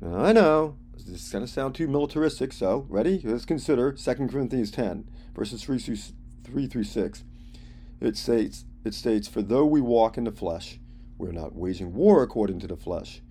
Now, 0.00 0.18
I 0.18 0.32
know 0.32 0.76
this 0.96 1.26
is 1.26 1.32
going 1.32 1.44
to 1.44 1.50
sound 1.50 1.74
too 1.74 1.86
militaristic, 1.86 2.52
so 2.52 2.86
ready? 2.88 3.20
Let's 3.22 3.44
consider 3.44 3.92
2 3.92 4.14
Corinthians 4.28 4.70
10, 4.70 5.08
verses 5.34 5.62
3 5.62 5.78
through, 5.78 5.98
3 6.44 6.66
through 6.66 6.84
6. 6.84 7.24
It 8.00 8.16
states, 8.16 8.64
it 8.84 8.94
states, 8.94 9.28
For 9.28 9.42
though 9.42 9.66
we 9.66 9.82
walk 9.82 10.16
in 10.16 10.24
the 10.24 10.32
flesh, 10.32 10.78
we 11.18 11.28
are 11.28 11.32
not 11.32 11.54
waging 11.54 11.94
war 11.94 12.22
according 12.22 12.60
to 12.60 12.66
the 12.66 12.76
flesh. 12.76 13.22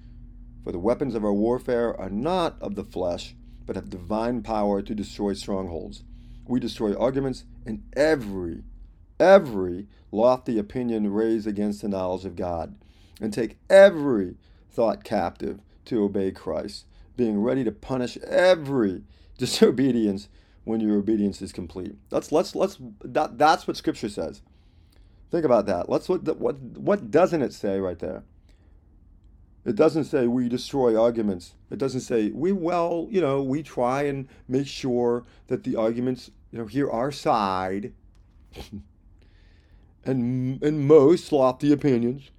For 0.64 0.72
the 0.72 0.80
weapons 0.80 1.16
of 1.16 1.26
our 1.26 1.34
warfare 1.34 2.00
are 2.00 2.10
not 2.10 2.56
of 2.62 2.76
the 2.76 2.84
flesh, 2.84 3.36
but 3.66 3.76
have 3.76 3.90
divine 3.90 4.42
power 4.42 4.82
to 4.82 4.96
destroy 4.96 5.34
strongholds. 5.34 6.04
We 6.48 6.60
destroy 6.60 6.96
arguments 6.96 7.46
and 7.66 7.84
every, 7.94 8.64
every 9.20 9.88
lofty 10.12 10.58
opinion 10.58 11.12
raised 11.12 11.48
against 11.48 11.82
the 11.82 11.90
knowledge 11.90 12.26
of 12.26 12.36
God, 12.36 12.76
and 13.20 13.34
take 13.34 13.58
every 13.70 14.36
thought 14.72 15.04
captive 15.04 15.60
to 15.86 16.04
obey 16.04 16.32
Christ, 16.32 16.86
being 17.16 17.42
ready 17.42 17.64
to 17.64 17.72
punish 17.72 18.18
every 18.18 19.04
disobedience 19.38 20.30
when 20.64 20.80
your 20.80 20.98
obedience 20.98 21.42
is 21.42 21.52
complete. 21.52 21.96
Let's 22.10 22.32
let's 22.32 22.56
let's 22.56 22.78
that, 23.04 23.38
that's 23.38 23.68
what 23.68 23.78
Scripture 23.78 24.10
says. 24.10 24.42
Think 25.34 25.46
about 25.46 25.66
that. 25.66 25.90
Let's 25.90 26.10
look 26.10 26.28
at 26.28 26.38
what 26.38 26.60
what 26.60 27.10
doesn't 27.10 27.42
it 27.42 27.54
say 27.54 27.80
right 27.80 27.98
there? 27.98 28.22
It 29.66 29.76
doesn't 29.76 30.04
say 30.04 30.28
we 30.28 30.48
destroy 30.48 30.96
arguments. 30.96 31.56
It 31.72 31.80
doesn't 31.80 32.02
say 32.02 32.30
we 32.30 32.52
well, 32.52 33.08
you 33.10 33.20
know, 33.20 33.42
we 33.42 33.64
try 33.64 34.04
and 34.04 34.28
make 34.48 34.68
sure 34.68 35.24
that 35.48 35.64
the 35.64 35.76
arguments, 35.76 36.30
you 36.52 36.60
know, 36.60 36.68
hear 36.68 36.88
our 36.88 37.12
side. 37.12 37.94
and 40.06 40.62
and 40.62 40.88
most 40.88 41.32
lofty 41.32 41.74
opinions. 41.74 42.30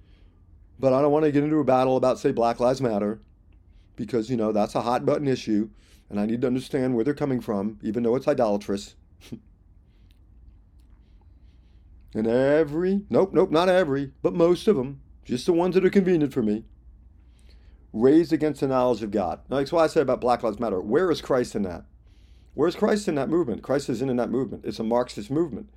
But 0.79 0.93
I 0.93 1.01
don't 1.01 1.11
want 1.11 1.25
to 1.25 1.33
get 1.33 1.43
into 1.43 1.59
a 1.59 1.65
battle 1.65 1.97
about 1.97 2.17
say 2.17 2.31
Black 2.31 2.61
Lives 2.61 2.79
Matter 2.79 3.19
because 3.97 4.29
you 4.29 4.37
know 4.37 4.53
that's 4.53 4.73
a 4.73 4.83
hot 4.83 5.05
button 5.05 5.27
issue 5.27 5.69
and 6.09 6.17
I 6.17 6.25
need 6.25 6.39
to 6.39 6.47
understand 6.47 6.95
where 6.95 7.03
they're 7.03 7.13
coming 7.13 7.41
from 7.41 7.77
even 7.81 8.03
though 8.03 8.15
it's 8.15 8.29
idolatrous. 8.29 8.95
and 12.15 12.27
every 12.27 13.01
nope, 13.09 13.33
nope, 13.33 13.51
not 13.51 13.69
every, 13.69 14.11
but 14.21 14.33
most 14.33 14.67
of 14.67 14.75
them, 14.75 15.01
just 15.23 15.45
the 15.45 15.53
ones 15.53 15.75
that 15.75 15.85
are 15.85 15.89
convenient 15.89 16.33
for 16.33 16.41
me 16.41 16.63
raised 17.93 18.33
against 18.33 18.61
the 18.61 18.67
knowledge 18.67 19.03
of 19.03 19.11
God. 19.11 19.39
Now, 19.49 19.57
that's 19.57 19.71
why 19.71 19.83
I 19.83 19.87
said 19.87 20.01
about 20.01 20.21
Black 20.21 20.43
Lives 20.43 20.59
Matter. 20.59 20.81
Where 20.81 21.09
is 21.11 21.21
Christ 21.21 21.55
in 21.55 21.63
that? 21.63 21.85
Where's 22.53 22.75
Christ 22.75 23.07
in 23.07 23.15
that 23.15 23.29
movement? 23.29 23.63
Christ 23.63 23.89
isn't 23.89 24.09
in 24.09 24.17
that 24.17 24.29
movement. 24.29 24.65
It's 24.65 24.79
a 24.79 24.83
Marxist 24.83 25.29
movement, 25.29 25.69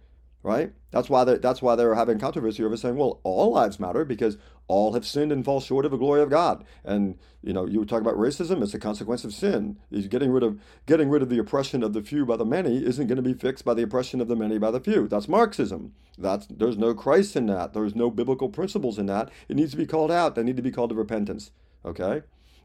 right? 0.42 0.72
That's 0.90 1.10
why 1.10 1.24
they're, 1.24 1.38
that's 1.38 1.60
why 1.60 1.76
they're 1.76 1.94
having 1.94 2.18
controversy 2.18 2.64
over 2.64 2.76
saying, 2.76 2.96
well, 2.96 3.20
all 3.24 3.52
lives 3.52 3.80
matter 3.80 4.04
because 4.04 4.38
all 4.68 4.92
have 4.92 5.06
sinned 5.06 5.32
and 5.32 5.44
fall 5.44 5.60
short 5.60 5.84
of 5.84 5.90
the 5.90 5.96
glory 5.96 6.22
of 6.22 6.30
God. 6.30 6.64
And 6.84 7.18
you 7.42 7.52
know, 7.52 7.66
you 7.66 7.84
talking 7.84 8.06
about 8.06 8.18
racism; 8.18 8.62
it's 8.62 8.74
a 8.74 8.78
consequence 8.78 9.24
of 9.24 9.32
sin. 9.32 9.78
Is 9.90 10.06
getting 10.08 10.30
rid 10.30 10.42
of 10.42 10.60
getting 10.86 11.08
rid 11.08 11.22
of 11.22 11.28
the 11.28 11.38
oppression 11.38 11.82
of 11.82 11.92
the 11.92 12.02
few 12.02 12.24
by 12.26 12.36
the 12.36 12.44
many 12.44 12.84
isn't 12.84 13.06
going 13.06 13.16
to 13.16 13.22
be 13.22 13.34
fixed 13.34 13.64
by 13.64 13.74
the 13.74 13.82
oppression 13.82 14.20
of 14.20 14.28
the 14.28 14.36
many 14.36 14.58
by 14.58 14.70
the 14.70 14.80
few. 14.80 15.08
That's 15.08 15.28
Marxism. 15.28 15.94
That's 16.16 16.46
there's 16.46 16.76
no 16.76 16.94
Christ 16.94 17.36
in 17.36 17.46
that. 17.46 17.72
There's 17.72 17.94
no 17.94 18.10
biblical 18.10 18.48
principles 18.48 18.98
in 18.98 19.06
that. 19.06 19.30
It 19.48 19.56
needs 19.56 19.72
to 19.72 19.76
be 19.76 19.86
called 19.86 20.10
out. 20.10 20.34
They 20.34 20.42
need 20.42 20.56
to 20.56 20.62
be 20.62 20.72
called 20.72 20.90
to 20.90 20.96
repentance. 20.96 21.50
Okay, 21.84 22.22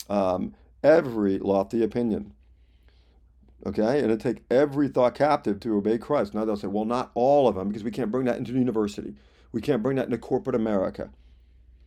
um, 0.10 0.54
every 0.84 1.40
lofty 1.40 1.84
opinion. 1.84 2.34
Okay, 3.66 4.02
and 4.02 4.12
it 4.12 4.20
take 4.20 4.44
every 4.52 4.90
thought 4.90 5.16
captive 5.16 5.60
to 5.62 5.78
obey 5.78 5.98
Christ. 5.98 6.34
Now 6.34 6.44
they'll 6.44 6.58
say, 6.58 6.68
well, 6.68 6.86
not 6.86 7.12
all 7.14 7.48
of 7.48 7.56
them, 7.56 7.70
because 7.70 7.84
we 7.84 7.92
can't 7.92 8.12
bring 8.12 8.26
that 8.26 8.38
into 8.38 8.52
the 8.52 8.60
university. 8.60 9.16
We 9.54 9.62
can't 9.62 9.82
bring 9.82 9.96
that 9.96 10.06
into 10.06 10.18
corporate 10.18 10.56
America. 10.56 11.10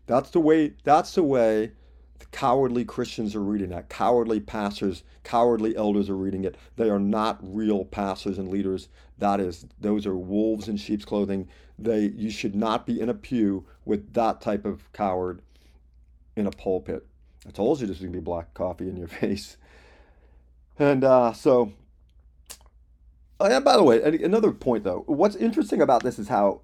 That's 0.06 0.30
the 0.30 0.40
way. 0.40 0.72
That's 0.84 1.14
the 1.14 1.22
way 1.22 1.72
the 2.18 2.26
cowardly 2.26 2.84
Christians 2.84 3.34
are 3.34 3.42
reading 3.42 3.70
that. 3.70 3.88
Cowardly 3.88 4.40
pastors, 4.40 5.02
cowardly 5.24 5.76
elders 5.76 6.08
are 6.08 6.16
reading 6.16 6.44
it. 6.44 6.56
They 6.76 6.88
are 6.88 6.98
not 6.98 7.38
real 7.42 7.84
pastors 7.84 8.38
and 8.38 8.48
leaders. 8.48 8.88
That 9.18 9.40
is, 9.40 9.66
those 9.80 10.06
are 10.06 10.16
wolves 10.16 10.68
in 10.68 10.76
sheep's 10.76 11.04
clothing. 11.04 11.48
They, 11.78 12.06
you 12.06 12.30
should 12.30 12.54
not 12.54 12.86
be 12.86 13.00
in 13.00 13.08
a 13.08 13.14
pew 13.14 13.66
with 13.84 14.14
that 14.14 14.40
type 14.40 14.64
of 14.64 14.90
coward 14.92 15.42
in 16.36 16.46
a 16.46 16.50
pulpit. 16.50 17.06
I 17.46 17.50
told 17.50 17.80
you 17.80 17.86
this 17.86 17.98
was 17.98 18.06
gonna 18.06 18.12
be 18.12 18.20
black 18.20 18.54
coffee 18.54 18.88
in 18.88 18.96
your 18.96 19.08
face. 19.22 19.56
And 20.78 21.04
uh, 21.04 21.32
so, 21.32 21.72
yeah, 23.40 23.60
by 23.60 23.76
the 23.76 23.82
way, 23.82 24.02
another 24.02 24.52
point 24.52 24.84
though, 24.84 25.04
what's 25.06 25.36
interesting 25.36 25.80
about 25.80 26.02
this 26.02 26.18
is 26.18 26.28
how 26.28 26.60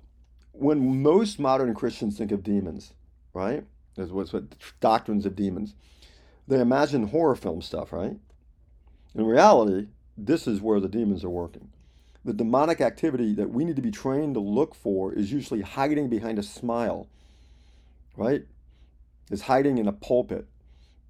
when 0.52 1.02
most 1.02 1.38
modern 1.38 1.74
Christians 1.74 2.18
think 2.18 2.30
of 2.30 2.42
demons, 2.42 2.92
right? 3.32 3.64
Is 3.96 4.12
what's 4.12 4.32
what 4.32 4.44
doctrines 4.80 5.26
of 5.26 5.36
demons. 5.36 5.74
They 6.48 6.60
imagine 6.60 7.08
horror 7.08 7.36
film 7.36 7.62
stuff, 7.62 7.92
right? 7.92 8.16
In 9.14 9.26
reality, 9.26 9.88
this 10.16 10.46
is 10.46 10.60
where 10.60 10.80
the 10.80 10.88
demons 10.88 11.24
are 11.24 11.30
working. 11.30 11.70
The 12.24 12.32
demonic 12.32 12.80
activity 12.80 13.34
that 13.34 13.50
we 13.50 13.64
need 13.64 13.76
to 13.76 13.82
be 13.82 13.90
trained 13.90 14.34
to 14.34 14.40
look 14.40 14.74
for 14.74 15.12
is 15.12 15.32
usually 15.32 15.60
hiding 15.60 16.08
behind 16.08 16.38
a 16.38 16.42
smile, 16.42 17.08
right? 18.16 18.44
Is 19.30 19.42
hiding 19.42 19.78
in 19.78 19.88
a 19.88 19.92
pulpit, 19.92 20.46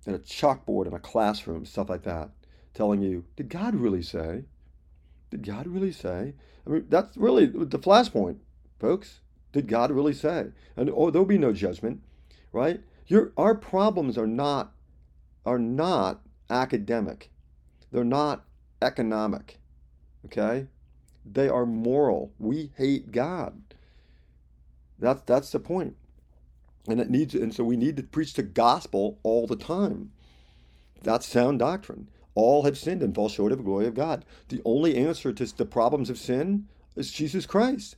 in 0.07 0.15
a 0.15 0.19
chalkboard, 0.19 0.87
in 0.87 0.95
a 0.95 0.99
classroom, 0.99 1.65
stuff 1.65 1.89
like 1.89 2.03
that, 2.05 2.31
telling 2.75 3.03
you, 3.03 3.25
did 3.37 3.49
God 3.49 3.75
really 3.75 4.03
say? 4.03 4.45
Did 5.31 5.47
God 5.47 5.67
really 5.67 5.93
say? 5.93 6.35
I 6.67 6.71
mean, 6.71 6.87
that's 6.89 7.17
really 7.17 7.47
the 7.47 7.79
flashpoint, 7.79 8.39
folks. 8.79 9.21
Did 9.53 9.69
God 9.69 9.91
really 9.91 10.15
say? 10.15 10.47
And 10.77 10.91
oh, 10.95 11.11
there'll 11.11 11.27
be 11.27 11.39
no 11.39 11.53
judgment 11.53 12.03
right? 12.53 12.81
Your, 13.07 13.33
our 13.37 13.55
problems 13.55 14.17
are 14.17 14.27
not 14.27 14.73
are 15.45 15.59
not 15.59 16.21
academic. 16.49 17.31
They're 17.91 18.05
not 18.05 18.45
economic. 18.81 19.59
Okay? 20.27 20.69
They 21.25 21.49
are 21.49 21.67
moral. 21.67 22.33
We 22.39 22.71
hate 22.77 23.11
God. 23.11 23.61
That's 24.99 25.23
that's 25.23 25.51
the 25.51 25.59
point. 25.59 25.97
And 26.89 27.01
it 27.01 27.11
needs 27.11 27.35
and 27.35 27.53
so 27.55 27.65
we 27.65 27.77
need 27.77 27.97
to 27.97 28.03
preach 28.03 28.35
the 28.35 28.43
gospel 28.43 29.19
all 29.23 29.47
the 29.47 29.57
time. 29.57 30.13
That's 31.03 31.27
sound 31.27 31.59
doctrine. 31.59 32.09
All 32.35 32.63
have 32.65 32.79
sinned 32.79 33.03
and 33.03 33.15
fall 33.15 33.29
short 33.29 33.53
of 33.53 33.59
the 33.59 33.65
glory 33.65 33.87
of 33.87 33.95
God. 33.95 34.25
The 34.49 34.63
only 34.65 34.97
answer 34.97 35.33
to 35.33 35.57
the 35.57 35.67
problems 35.67 36.11
of 36.11 36.19
sin 36.19 36.69
is 36.97 37.11
Jesus 37.11 37.47
Christ. 37.47 37.97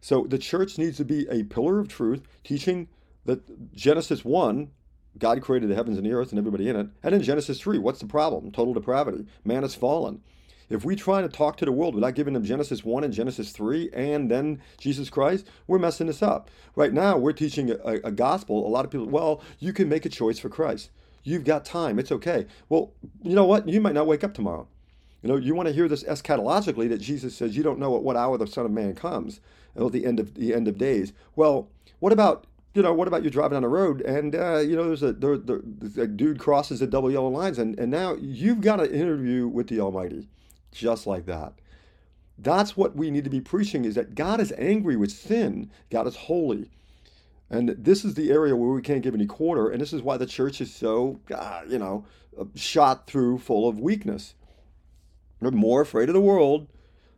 So 0.00 0.26
the 0.28 0.38
church 0.38 0.78
needs 0.78 0.96
to 0.96 1.04
be 1.04 1.26
a 1.28 1.44
pillar 1.44 1.78
of 1.78 1.88
truth, 1.88 2.26
teaching 2.44 2.88
that 3.24 3.72
Genesis 3.74 4.24
1, 4.24 4.70
God 5.18 5.42
created 5.42 5.68
the 5.68 5.74
heavens 5.74 5.96
and 5.96 6.06
the 6.06 6.12
earth 6.12 6.30
and 6.30 6.38
everybody 6.38 6.68
in 6.68 6.76
it. 6.76 6.88
And 7.02 7.14
in 7.14 7.22
Genesis 7.22 7.60
3, 7.60 7.78
what's 7.78 8.00
the 8.00 8.06
problem? 8.06 8.50
Total 8.50 8.74
depravity. 8.74 9.26
Man 9.44 9.62
has 9.62 9.74
fallen. 9.74 10.22
If 10.68 10.86
we 10.86 10.96
try 10.96 11.20
to 11.20 11.28
talk 11.28 11.58
to 11.58 11.66
the 11.66 11.72
world 11.72 11.94
without 11.94 12.14
giving 12.14 12.32
them 12.32 12.44
Genesis 12.44 12.82
1 12.82 13.04
and 13.04 13.12
Genesis 13.12 13.52
3 13.52 13.90
and 13.92 14.30
then 14.30 14.62
Jesus 14.78 15.10
Christ, 15.10 15.46
we're 15.66 15.78
messing 15.78 16.06
this 16.06 16.22
up. 16.22 16.50
Right 16.74 16.94
now, 16.94 17.18
we're 17.18 17.34
teaching 17.34 17.70
a, 17.70 18.00
a, 18.04 18.10
gospel. 18.10 18.66
A 18.66 18.70
lot 18.70 18.86
of 18.86 18.90
people, 18.90 19.06
well, 19.06 19.42
you 19.58 19.74
can 19.74 19.88
make 19.88 20.06
a 20.06 20.08
choice 20.08 20.38
for 20.38 20.48
Christ. 20.48 20.90
You've 21.24 21.44
got 21.44 21.64
time. 21.64 21.98
It's 21.98 22.12
okay. 22.12 22.46
Well, 22.68 22.92
you 23.22 23.34
know 23.34 23.44
what? 23.44 23.68
You 23.68 23.80
might 23.80 23.94
not 23.94 24.06
wake 24.06 24.24
up 24.24 24.34
tomorrow. 24.34 24.66
You 25.22 25.28
know, 25.28 25.36
you 25.36 25.54
want 25.54 25.68
to 25.68 25.74
hear 25.74 25.86
this 25.88 26.02
eschatologically 26.02 26.88
that 26.88 26.98
Jesus 27.00 27.36
says 27.36 27.56
you 27.56 27.62
don't 27.62 27.78
know 27.78 27.96
at 27.96 28.02
what 28.02 28.16
hour 28.16 28.36
the 28.36 28.46
Son 28.46 28.66
of 28.66 28.72
Man 28.72 28.94
comes, 28.94 29.40
at 29.76 29.92
the 29.92 30.04
end 30.04 30.18
of 30.18 30.34
the 30.34 30.52
end 30.52 30.66
of 30.66 30.78
days. 30.78 31.12
Well, 31.36 31.68
what 32.00 32.12
about 32.12 32.46
you 32.74 32.82
know, 32.82 32.92
what 32.94 33.06
about 33.06 33.22
you 33.22 33.30
driving 33.30 33.56
down 33.56 33.62
the 33.62 33.68
road 33.68 34.00
and 34.00 34.34
uh, 34.34 34.58
you 34.58 34.74
know 34.74 34.86
there's 34.86 35.02
a 35.02 35.12
there, 35.12 35.36
there, 35.36 35.60
a 35.98 36.06
dude 36.06 36.38
crosses 36.38 36.80
the 36.80 36.86
double 36.86 37.10
yellow 37.10 37.28
lines 37.28 37.58
and 37.58 37.78
and 37.78 37.90
now 37.90 38.16
you've 38.20 38.62
got 38.62 38.80
an 38.80 38.92
interview 38.92 39.46
with 39.46 39.68
the 39.68 39.78
Almighty, 39.80 40.28
just 40.72 41.06
like 41.06 41.26
that. 41.26 41.52
That's 42.38 42.76
what 42.76 42.96
we 42.96 43.10
need 43.10 43.24
to 43.24 43.30
be 43.30 43.40
preaching: 43.40 43.84
is 43.84 43.94
that 43.94 44.14
God 44.14 44.40
is 44.40 44.52
angry 44.58 44.96
with 44.96 45.12
sin. 45.12 45.70
God 45.90 46.08
is 46.08 46.16
holy, 46.16 46.70
and 47.52 47.68
this 47.78 48.04
is 48.04 48.14
the 48.14 48.30
area 48.30 48.56
where 48.56 48.70
we 48.70 48.82
can't 48.82 49.02
give 49.02 49.14
any 49.14 49.26
quarter. 49.26 49.68
And 49.68 49.80
this 49.80 49.92
is 49.92 50.02
why 50.02 50.16
the 50.16 50.26
church 50.26 50.60
is 50.60 50.74
so, 50.74 51.20
uh, 51.32 51.62
you 51.68 51.78
know, 51.78 52.04
shot 52.54 53.06
through, 53.06 53.38
full 53.38 53.68
of 53.68 53.78
weakness. 53.78 54.34
They're 55.40 55.50
more 55.50 55.82
afraid 55.82 56.08
of 56.08 56.14
the 56.14 56.20
world 56.20 56.66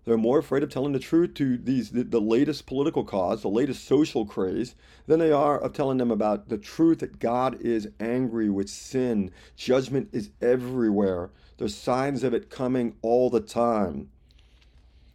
they're 0.04 0.18
more 0.18 0.38
afraid 0.38 0.62
of 0.62 0.68
telling 0.70 0.92
the 0.92 0.98
truth 0.98 1.34
to 1.34 1.56
these 1.56 1.90
the, 1.90 2.04
the, 2.04 2.20
latest 2.20 2.66
political 2.66 3.04
cause, 3.04 3.40
the 3.40 3.48
latest 3.48 3.86
social 3.86 4.26
craze, 4.26 4.74
than 5.06 5.18
they 5.18 5.32
are 5.32 5.58
of 5.58 5.72
telling 5.72 5.96
them 5.96 6.10
about 6.10 6.50
the 6.50 6.58
truth 6.58 6.98
that 6.98 7.18
God 7.18 7.58
is 7.60 7.88
angry 7.98 8.50
with 8.50 8.68
sin. 8.68 9.30
Judgment 9.56 10.10
is 10.12 10.30
everywhere. 10.42 11.30
There's 11.56 11.74
signs 11.74 12.22
of 12.22 12.34
it 12.34 12.50
coming 12.50 12.96
all 13.00 13.30
the 13.30 13.40
time. 13.40 14.10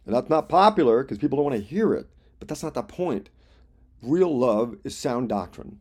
And 0.06 0.14
that's 0.14 0.30
not 0.30 0.48
popular 0.48 1.02
because 1.02 1.18
people 1.18 1.36
don't 1.36 1.52
want 1.52 1.56
to 1.56 1.62
hear 1.62 1.94
it, 1.94 2.08
but 2.40 2.48
that's 2.48 2.64
not 2.64 2.74
the 2.74 2.82
point. 2.82 3.30
Real 4.02 4.36
love 4.36 4.76
is 4.84 4.96
sound 4.96 5.28
doctrine. 5.28 5.78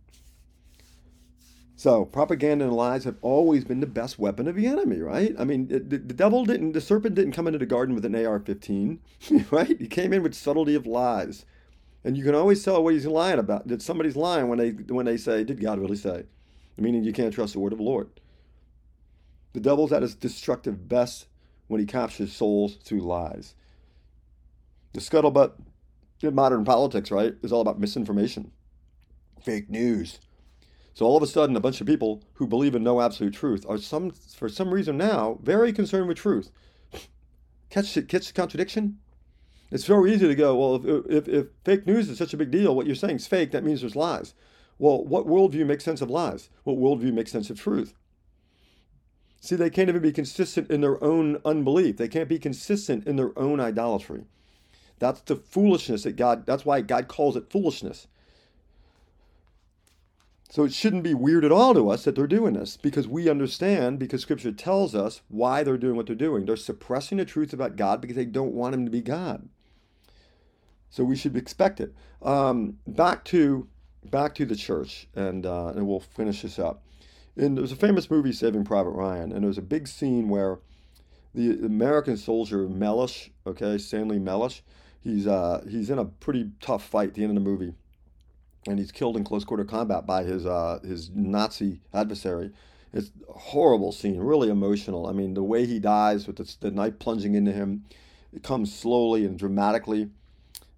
So 1.79 2.03
propaganda 2.03 2.65
and 2.65 2.75
lies 2.75 3.05
have 3.05 3.15
always 3.21 3.63
been 3.63 3.79
the 3.79 3.87
best 3.87 4.19
weapon 4.19 4.49
of 4.49 4.57
the 4.57 4.67
enemy, 4.67 4.99
right? 4.99 5.33
I 5.39 5.45
mean, 5.45 5.69
the, 5.69 5.79
the 5.79 5.97
devil 6.13 6.43
didn't, 6.43 6.73
the 6.73 6.81
serpent 6.81 7.15
didn't 7.15 7.31
come 7.31 7.47
into 7.47 7.59
the 7.59 7.65
garden 7.65 7.95
with 7.95 8.03
an 8.03 8.15
AR-15, 8.15 8.99
right? 9.51 9.79
He 9.79 9.87
came 9.87 10.11
in 10.11 10.21
with 10.21 10.35
subtlety 10.35 10.75
of 10.75 10.85
lies, 10.85 11.45
and 12.03 12.17
you 12.17 12.23
can 12.25 12.35
always 12.35 12.65
tell 12.65 12.83
what 12.83 12.93
he's 12.93 13.05
lying 13.05 13.39
about. 13.39 13.69
That 13.69 13.81
somebody's 13.81 14.17
lying 14.17 14.49
when 14.49 14.59
they 14.59 14.71
when 14.71 15.05
they 15.05 15.15
say, 15.15 15.45
"Did 15.45 15.61
God 15.61 15.79
really 15.79 15.95
say?" 15.95 16.25
Meaning 16.77 17.05
you 17.05 17.13
can't 17.13 17.33
trust 17.33 17.53
the 17.53 17.59
word 17.59 17.71
of 17.71 17.79
the 17.79 17.85
Lord. 17.85 18.09
The 19.53 19.61
devil's 19.61 19.93
at 19.93 20.01
his 20.01 20.15
destructive 20.15 20.89
best 20.89 21.27
when 21.67 21.79
he 21.79 21.85
captures 21.85 22.33
souls 22.33 22.75
through 22.75 23.01
lies. 23.01 23.55
The 24.93 24.99
scuttlebutt 24.99 25.53
modern 26.21 26.65
politics, 26.65 27.11
right, 27.11 27.33
is 27.41 27.51
all 27.51 27.61
about 27.61 27.79
misinformation, 27.79 28.51
fake 29.41 29.69
news 29.69 30.19
so 30.99 31.05
all 31.05 31.15
of 31.15 31.23
a 31.23 31.27
sudden, 31.27 31.55
a 31.55 31.61
bunch 31.61 31.79
of 31.79 31.87
people 31.87 32.21
who 32.33 32.45
believe 32.45 32.75
in 32.75 32.83
no 32.83 32.99
absolute 32.99 33.33
truth 33.33 33.65
are 33.69 33.77
some, 33.77 34.11
for 34.11 34.49
some 34.49 34.73
reason 34.73 34.97
now, 34.97 35.39
very 35.41 35.71
concerned 35.71 36.09
with 36.09 36.17
truth. 36.17 36.51
Catch 37.69 37.93
the, 37.93 38.01
catch 38.01 38.27
the 38.27 38.33
contradiction? 38.33 38.99
It's 39.71 39.85
very 39.85 40.13
easy 40.13 40.27
to 40.27 40.35
go, 40.35 40.57
well, 40.57 40.75
if, 40.75 41.05
if, 41.05 41.27
if 41.29 41.47
fake 41.63 41.87
news 41.87 42.09
is 42.09 42.17
such 42.17 42.33
a 42.33 42.37
big 42.37 42.51
deal, 42.51 42.75
what 42.75 42.85
you're 42.85 42.95
saying 42.95 43.15
is 43.15 43.27
fake, 43.27 43.51
that 43.51 43.63
means 43.63 43.79
there's 43.79 43.95
lies. 43.95 44.33
Well, 44.77 45.05
what 45.05 45.25
worldview 45.25 45.65
makes 45.65 45.85
sense 45.85 46.01
of 46.01 46.09
lies? 46.09 46.49
What 46.65 46.75
worldview 46.75 47.13
makes 47.13 47.31
sense 47.31 47.49
of 47.49 47.57
truth? 47.57 47.93
See, 49.39 49.55
they 49.55 49.69
can't 49.69 49.87
even 49.87 50.01
be 50.01 50.11
consistent 50.11 50.69
in 50.69 50.81
their 50.81 51.01
own 51.01 51.39
unbelief. 51.45 51.95
They 51.95 52.09
can't 52.09 52.27
be 52.27 52.39
consistent 52.39 53.07
in 53.07 53.15
their 53.15 53.31
own 53.39 53.61
idolatry. 53.61 54.25
That's 54.99 55.21
the 55.21 55.35
foolishness 55.35 56.03
that 56.03 56.15
God, 56.15 56.45
that's 56.45 56.65
why 56.65 56.81
God 56.81 57.07
calls 57.07 57.35
it 57.35 57.49
foolishness. 57.49 58.07
So 60.51 60.63
it 60.63 60.73
shouldn't 60.73 61.03
be 61.03 61.13
weird 61.13 61.45
at 61.45 61.51
all 61.51 61.75
to 61.75 61.89
us 61.89 62.03
that 62.03 62.15
they're 62.15 62.25
doing 62.25 62.55
this 62.55 62.75
because 62.75 63.07
we 63.07 63.29
understand, 63.29 63.99
because 63.99 64.21
Scripture 64.21 64.51
tells 64.51 64.95
us 64.95 65.21
why 65.29 65.63
they're 65.63 65.77
doing 65.77 65.95
what 65.95 66.07
they're 66.07 66.15
doing. 66.15 66.45
They're 66.45 66.55
suppressing 66.55 67.19
the 67.19 67.25
truth 67.25 67.53
about 67.53 67.75
God 67.75 68.01
because 68.01 68.15
they 68.15 68.25
don't 68.25 68.53
want 68.53 68.73
Him 68.73 68.83
to 68.85 68.91
be 68.91 69.01
God. 69.01 69.47
So 70.89 71.03
we 71.03 71.15
should 71.15 71.37
expect 71.37 71.79
it. 71.79 71.93
Um, 72.23 72.79
back 72.87 73.23
to 73.25 73.67
back 74.03 74.33
to 74.35 74.45
the 74.45 74.55
church, 74.55 75.07
and 75.15 75.45
uh, 75.45 75.67
and 75.67 75.87
we'll 75.87 75.99
finish 75.99 76.41
this 76.41 76.57
up. 76.57 76.83
And 77.37 77.57
there's 77.57 77.71
a 77.71 77.75
famous 77.75 78.09
movie, 78.09 78.31
Saving 78.33 78.65
Private 78.65 78.89
Ryan, 78.89 79.31
and 79.31 79.43
there's 79.43 79.59
a 79.59 79.61
big 79.63 79.87
scene 79.87 80.29
where 80.29 80.59
the 81.33 81.51
American 81.63 82.17
soldier 82.17 82.67
Mellish, 82.67 83.29
okay, 83.45 83.77
Stanley 83.77 84.17
Mellish, 84.17 84.63
he's 85.03 85.27
uh, 85.27 85.63
he's 85.69 85.89
in 85.89 85.99
a 85.99 86.05
pretty 86.05 86.51
tough 86.61 86.83
fight 86.83 87.09
at 87.09 87.13
the 87.15 87.23
end 87.23 87.37
of 87.37 87.43
the 87.43 87.49
movie 87.49 87.73
and 88.67 88.79
he's 88.79 88.91
killed 88.91 89.15
in 89.15 89.23
close 89.23 89.43
quarter 89.43 89.63
combat 89.63 90.05
by 90.05 90.23
his 90.23 90.45
uh, 90.45 90.79
his 90.83 91.09
Nazi 91.13 91.81
adversary. 91.93 92.51
It's 92.91 93.11
a 93.27 93.33
horrible 93.33 93.91
scene, 93.91 94.19
really 94.19 94.49
emotional. 94.49 95.07
I 95.07 95.11
mean, 95.11 95.35
the 95.35 95.43
way 95.43 95.65
he 95.65 95.79
dies 95.79 96.25
with 96.25 96.37
the, 96.37 96.55
the 96.59 96.71
knife 96.71 96.97
plunging 96.97 97.35
into 97.35 97.51
him, 97.51 97.85
it 98.33 98.41
comes 98.41 98.73
slowly 98.73 99.25
and 99.25 99.37
dramatically, 99.37 100.09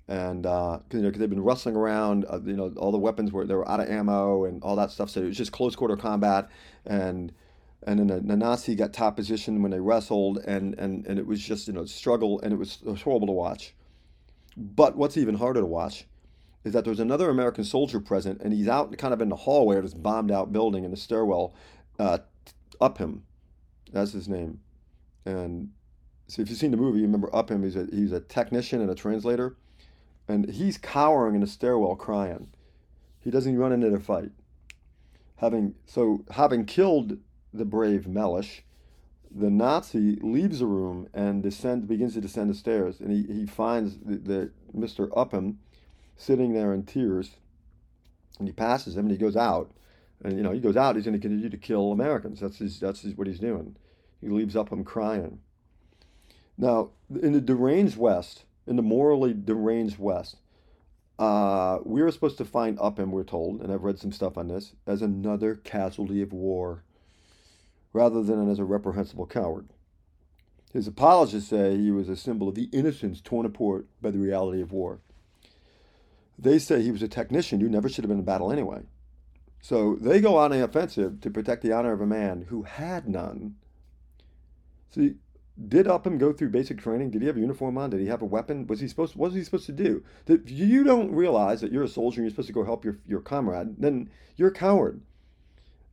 and 0.07 0.45
uh, 0.45 0.79
you 0.91 0.99
know, 0.99 1.09
cause 1.09 1.19
they've 1.19 1.29
been 1.29 1.43
wrestling 1.43 1.75
around. 1.75 2.25
Uh, 2.29 2.39
you 2.43 2.55
know, 2.55 2.73
all 2.77 2.91
the 2.91 2.97
weapons 2.97 3.31
were 3.31 3.45
they 3.45 3.55
were 3.55 3.69
out 3.69 3.79
of 3.79 3.89
ammo 3.89 4.45
and 4.45 4.61
all 4.63 4.75
that 4.75 4.91
stuff. 4.91 5.09
So 5.09 5.21
it 5.21 5.27
was 5.27 5.37
just 5.37 5.51
close 5.51 5.75
quarter 5.75 5.97
combat, 5.97 6.49
and 6.85 7.31
and 7.87 7.99
then 7.99 8.07
the, 8.07 8.19
the 8.19 8.37
Nazi 8.37 8.75
got 8.75 8.93
top 8.93 9.15
position 9.15 9.61
when 9.61 9.71
they 9.71 9.79
wrestled, 9.79 10.39
and 10.45 10.75
and 10.77 11.05
and 11.07 11.17
it 11.17 11.25
was 11.25 11.39
just 11.41 11.67
you 11.67 11.73
know 11.73 11.85
struggle, 11.85 12.39
and 12.41 12.53
it 12.53 12.57
was, 12.57 12.79
it 12.85 12.89
was 12.89 13.01
horrible 13.01 13.27
to 13.27 13.33
watch. 13.33 13.73
But 14.61 14.95
what's 14.95 15.17
even 15.17 15.35
harder 15.35 15.61
to 15.61 15.65
watch 15.65 16.05
is 16.63 16.73
that 16.73 16.85
there's 16.85 16.99
another 16.99 17.29
American 17.29 17.63
soldier 17.63 17.99
present, 17.99 18.41
and 18.41 18.53
he's 18.53 18.67
out 18.67 18.95
kind 18.97 19.13
of 19.13 19.21
in 19.21 19.29
the 19.29 19.35
hallway 19.35 19.77
of 19.77 19.83
this 19.83 19.95
bombed 19.95 20.31
out 20.31 20.53
building 20.53 20.83
in 20.83 20.91
the 20.91 20.97
stairwell. 20.97 21.55
Uh, 21.97 22.19
Upham, 22.79 23.23
that's 23.91 24.11
his 24.11 24.29
name. 24.29 24.59
And 25.25 25.71
so 26.27 26.41
if 26.41 26.49
you've 26.49 26.59
seen 26.59 26.71
the 26.71 26.77
movie, 26.77 26.99
you 26.99 27.05
remember 27.05 27.35
Upham. 27.35 27.63
He's 27.63 27.75
a 27.75 27.87
he's 27.91 28.11
a 28.11 28.19
technician 28.19 28.81
and 28.81 28.89
a 28.89 28.95
translator, 28.95 29.57
and 30.27 30.49
he's 30.49 30.77
cowering 30.77 31.35
in 31.35 31.41
the 31.41 31.47
stairwell 31.47 31.95
crying. 31.95 32.49
He 33.19 33.31
doesn't 33.31 33.57
run 33.57 33.71
into 33.71 33.89
the 33.89 33.99
fight. 33.99 34.31
Having 35.37 35.75
so 35.85 36.23
having 36.31 36.65
killed 36.65 37.17
the 37.53 37.65
brave 37.65 38.07
Mellish, 38.07 38.63
the 39.33 39.49
Nazi 39.49 40.17
leaves 40.21 40.59
the 40.59 40.65
room 40.65 41.07
and 41.13 41.41
descends 41.41 41.85
begins 41.85 42.13
to 42.15 42.21
descend 42.21 42.49
the 42.49 42.55
stairs, 42.55 42.99
and 42.99 43.11
he, 43.11 43.33
he 43.33 43.45
finds 43.45 43.97
the, 43.97 44.17
the 44.17 44.51
Mr. 44.75 45.09
Upham 45.15 45.59
sitting 46.15 46.53
there 46.53 46.73
in 46.73 46.83
tears, 46.83 47.31
and 48.39 48.47
he 48.47 48.51
passes 48.51 48.95
him, 48.95 49.05
and 49.05 49.11
he 49.11 49.17
goes 49.17 49.37
out, 49.37 49.71
and 50.23 50.35
you 50.37 50.43
know 50.43 50.51
he 50.51 50.59
goes 50.59 50.77
out. 50.77 50.95
He's 50.95 51.05
going 51.05 51.19
to 51.19 51.19
continue 51.19 51.49
to 51.49 51.57
kill 51.57 51.91
Americans. 51.91 52.39
That's 52.39 52.57
his. 52.57 52.79
That's 52.79 53.01
his, 53.01 53.15
what 53.15 53.27
he's 53.27 53.39
doing. 53.39 53.75
He 54.19 54.27
leaves 54.27 54.55
Upham 54.55 54.83
crying. 54.83 55.39
Now, 56.57 56.91
in 57.09 57.33
the 57.33 57.41
deranged 57.41 57.97
West, 57.97 58.45
in 58.67 58.75
the 58.75 58.83
morally 58.83 59.33
deranged 59.33 59.97
West, 59.97 60.37
uh, 61.17 61.79
we 61.83 62.01
were 62.01 62.11
supposed 62.11 62.37
to 62.37 62.45
find 62.45 62.77
Upham, 62.79 63.11
we're 63.11 63.23
told, 63.23 63.61
and 63.61 63.71
I've 63.71 63.83
read 63.83 63.99
some 63.99 64.11
stuff 64.11 64.37
on 64.37 64.47
this, 64.47 64.73
as 64.85 65.01
another 65.01 65.55
casualty 65.55 66.21
of 66.21 66.33
war, 66.33 66.83
rather 67.93 68.23
than 68.23 68.49
as 68.49 68.59
a 68.59 68.65
reprehensible 68.65 69.25
coward. 69.25 69.69
His 70.73 70.87
apologists 70.87 71.49
say 71.49 71.77
he 71.77 71.91
was 71.91 72.07
a 72.07 72.15
symbol 72.15 72.47
of 72.47 72.55
the 72.55 72.69
innocence 72.71 73.19
torn 73.19 73.45
apart 73.45 73.87
by 74.01 74.11
the 74.11 74.19
reality 74.19 74.61
of 74.61 74.71
war. 74.71 74.99
They 76.39 76.59
say 76.59 76.81
he 76.81 76.91
was 76.91 77.03
a 77.03 77.07
technician 77.07 77.59
who 77.59 77.69
never 77.69 77.89
should 77.89 78.03
have 78.03 78.09
been 78.09 78.19
in 78.19 78.25
battle 78.25 78.51
anyway. 78.51 78.83
So 79.61 79.95
they 79.95 80.21
go 80.21 80.37
on 80.37 80.51
the 80.51 80.63
offensive 80.63 81.21
to 81.21 81.29
protect 81.29 81.61
the 81.61 81.71
honor 81.71 81.91
of 81.91 82.01
a 82.01 82.07
man 82.07 82.45
who 82.49 82.63
had 82.63 83.07
none. 83.07 83.55
See, 84.89 85.15
did 85.67 85.87
Upham 85.87 86.17
go 86.17 86.33
through 86.33 86.49
basic 86.49 86.79
training? 86.79 87.11
Did 87.11 87.21
he 87.21 87.27
have 87.27 87.37
a 87.37 87.41
uniform 87.41 87.77
on? 87.77 87.91
Did 87.91 87.99
he 87.99 88.07
have 88.07 88.21
a 88.21 88.25
weapon? 88.25 88.65
Was 88.67 88.79
he 88.79 88.87
supposed? 88.87 89.15
What 89.15 89.27
was 89.27 89.35
he 89.35 89.43
supposed 89.43 89.67
to 89.67 89.71
do? 89.71 90.03
If 90.25 90.49
you 90.49 90.83
don't 90.83 91.11
realize 91.11 91.61
that 91.61 91.71
you're 91.71 91.83
a 91.83 91.87
soldier 91.87 92.21
and 92.21 92.25
you're 92.25 92.31
supposed 92.31 92.47
to 92.47 92.53
go 92.53 92.63
help 92.63 92.83
your 92.83 92.97
your 93.05 93.19
comrade, 93.19 93.75
then 93.77 94.09
you're 94.37 94.49
a 94.49 94.53
coward. 94.53 95.01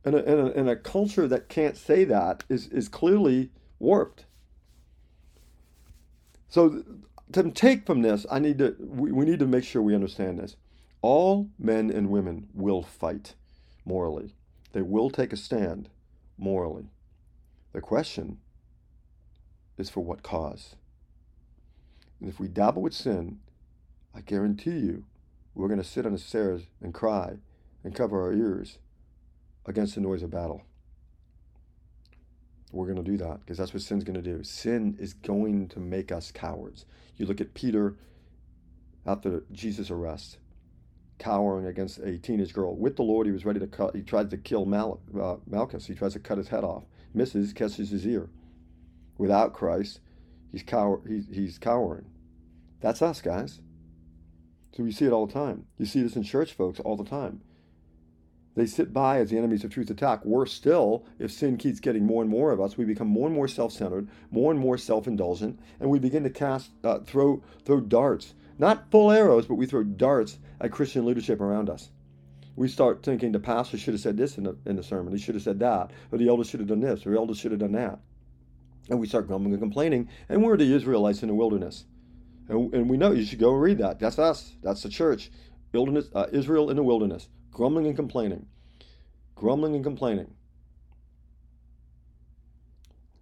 And 0.05 0.15
a, 0.15 0.25
and 0.25 0.47
a, 0.47 0.59
and 0.59 0.69
a 0.69 0.75
culture 0.75 1.27
that 1.27 1.49
can't 1.49 1.75
say 1.75 2.05
that 2.05 2.45
is 2.49 2.67
is 2.67 2.87
clearly 2.87 3.51
warped. 3.79 4.25
So 6.47 6.83
to 7.33 7.51
take 7.51 7.85
from 7.85 8.01
this, 8.01 8.25
I 8.31 8.39
need 8.39 8.57
to 8.59 8.75
we, 8.79 9.11
we 9.11 9.25
need 9.25 9.39
to 9.39 9.47
make 9.47 9.63
sure 9.63 9.81
we 9.81 9.95
understand 9.95 10.39
this. 10.39 10.55
All 11.01 11.49
men 11.57 11.89
and 11.89 12.09
women 12.09 12.47
will 12.53 12.81
fight 12.81 13.35
morally. 13.85 14.35
They 14.73 14.81
will 14.81 15.09
take 15.09 15.33
a 15.33 15.37
stand 15.37 15.89
morally. 16.37 16.89
The 17.73 17.81
question 17.81 18.39
is 19.77 19.89
for 19.89 20.01
what 20.01 20.23
cause? 20.23 20.75
And 22.19 22.29
if 22.29 22.39
we 22.39 22.47
dabble 22.47 22.81
with 22.81 22.93
sin, 22.93 23.39
I 24.13 24.21
guarantee 24.21 24.79
you 24.79 25.05
we're 25.55 25.67
going 25.67 25.81
to 25.81 25.87
sit 25.87 26.05
on 26.05 26.13
the 26.13 26.17
stairs 26.17 26.63
and 26.81 26.93
cry 26.93 27.37
and 27.83 27.95
cover 27.95 28.21
our 28.21 28.33
ears 28.33 28.77
against 29.69 29.95
the 29.95 30.01
noise 30.01 30.23
of 30.23 30.31
battle. 30.31 30.63
We're 32.71 32.85
going 32.85 33.03
to 33.03 33.03
do 33.03 33.17
that 33.17 33.39
because 33.39 33.57
that's 33.57 33.73
what 33.73 33.83
sin's 33.83 34.03
going 34.03 34.21
to 34.21 34.21
do. 34.21 34.43
Sin 34.43 34.97
is 34.99 35.13
going 35.13 35.69
to 35.69 35.79
make 35.79 36.11
us 36.11 36.31
cowards. 36.31 36.85
You 37.17 37.25
look 37.25 37.39
at 37.39 37.53
Peter 37.53 37.95
after 39.05 39.43
Jesus' 39.51 39.89
arrest, 39.89 40.37
cowering 41.19 41.67
against 41.67 41.99
a 41.99 42.17
teenage 42.17 42.53
girl. 42.53 42.75
With 42.75 42.95
the 42.95 43.03
Lord, 43.03 43.27
he 43.27 43.31
was 43.31 43.45
ready 43.45 43.59
to 43.59 43.67
cut. 43.67 43.95
He 43.95 44.01
tried 44.01 44.29
to 44.31 44.37
kill 44.37 44.65
Mal- 44.65 44.99
uh, 45.19 45.37
Malchus. 45.47 45.85
He 45.87 45.95
tries 45.95 46.13
to 46.13 46.19
cut 46.19 46.37
his 46.37 46.49
head 46.49 46.63
off. 46.63 46.83
Misses, 47.13 47.53
catches 47.53 47.89
his 47.89 48.05
ear. 48.05 48.29
Without 49.17 49.53
Christ, 49.53 49.99
he's 50.51 50.63
he's 51.31 51.57
cowering. 51.57 52.05
That's 52.81 53.01
us, 53.01 53.21
guys. 53.21 53.61
So 54.75 54.83
we 54.83 54.91
see 54.91 55.05
it 55.05 55.11
all 55.11 55.27
the 55.27 55.33
time. 55.33 55.65
You 55.77 55.85
see 55.85 56.01
this 56.01 56.15
in 56.15 56.23
church 56.23 56.53
folks 56.53 56.79
all 56.79 56.95
the 56.95 57.03
time. 57.03 57.41
They 58.59 58.65
sit 58.65 58.91
by 58.91 59.19
as 59.19 59.29
the 59.29 59.37
enemies 59.37 59.63
of 59.63 59.71
truth 59.71 59.89
attack. 59.89 60.25
Worse 60.25 60.51
still, 60.51 61.05
if 61.17 61.31
sin 61.31 61.55
keeps 61.55 61.79
getting 61.79 62.05
more 62.05 62.21
and 62.21 62.29
more 62.29 62.51
of 62.51 62.59
us, 62.59 62.77
we 62.77 62.83
become 62.83 63.07
more 63.07 63.25
and 63.25 63.33
more 63.33 63.47
self-centered, 63.47 64.09
more 64.31 64.51
and 64.51 64.59
more 64.59 64.77
self-indulgent, 64.77 65.57
and 65.79 65.89
we 65.89 65.97
begin 65.97 66.23
to 66.23 66.29
cast, 66.29 66.71
uh, 66.83 66.99
throw, 66.99 67.41
throw 67.63 67.79
darts, 67.79 68.33
not 68.57 68.91
full 68.91 69.11
arrows, 69.11 69.45
but 69.45 69.55
we 69.55 69.65
throw 69.65 69.83
darts 69.83 70.39
at 70.59 70.73
Christian 70.73 71.05
leadership 71.05 71.39
around 71.39 71.69
us. 71.69 71.89
We 72.57 72.67
start 72.67 73.01
thinking 73.01 73.31
the 73.31 73.39
pastor 73.39 73.77
should 73.77 73.93
have 73.93 74.01
said 74.01 74.17
this 74.17 74.37
in 74.37 74.43
the, 74.43 74.57
in 74.65 74.75
the 74.75 74.83
sermon, 74.83 75.13
he 75.13 75.19
should 75.19 75.35
have 75.35 75.43
said 75.45 75.59
that, 75.59 75.91
or 76.11 76.17
the 76.17 76.27
elder 76.27 76.43
should 76.43 76.59
have 76.59 76.67
done 76.67 76.81
this, 76.81 77.05
or 77.05 77.11
the 77.11 77.17
elder 77.17 77.35
should 77.35 77.51
have 77.51 77.61
done 77.61 77.71
that. 77.71 77.99
And 78.89 78.99
we 78.99 79.07
start 79.07 79.27
grumbling 79.27 79.53
and 79.53 79.61
complaining, 79.61 80.09
and 80.27 80.43
we're 80.43 80.57
the 80.57 80.75
Israelites 80.75 81.21
in 81.21 81.29
the 81.29 81.33
wilderness. 81.33 81.85
And, 82.49 82.73
and 82.73 82.89
we 82.89 82.97
know 82.97 83.13
you 83.13 83.23
should 83.23 83.39
go 83.39 83.53
and 83.53 83.61
read 83.61 83.77
that. 83.77 84.01
That's 84.01 84.19
us. 84.19 84.51
That's 84.61 84.83
the 84.83 84.89
church. 84.89 85.31
Wilderness, 85.71 86.09
uh, 86.13 86.27
Israel 86.33 86.69
in 86.69 86.75
the 86.75 86.83
wilderness 86.83 87.29
grumbling 87.51 87.87
and 87.87 87.95
complaining, 87.95 88.45
grumbling 89.35 89.75
and 89.75 89.83
complaining. 89.83 90.33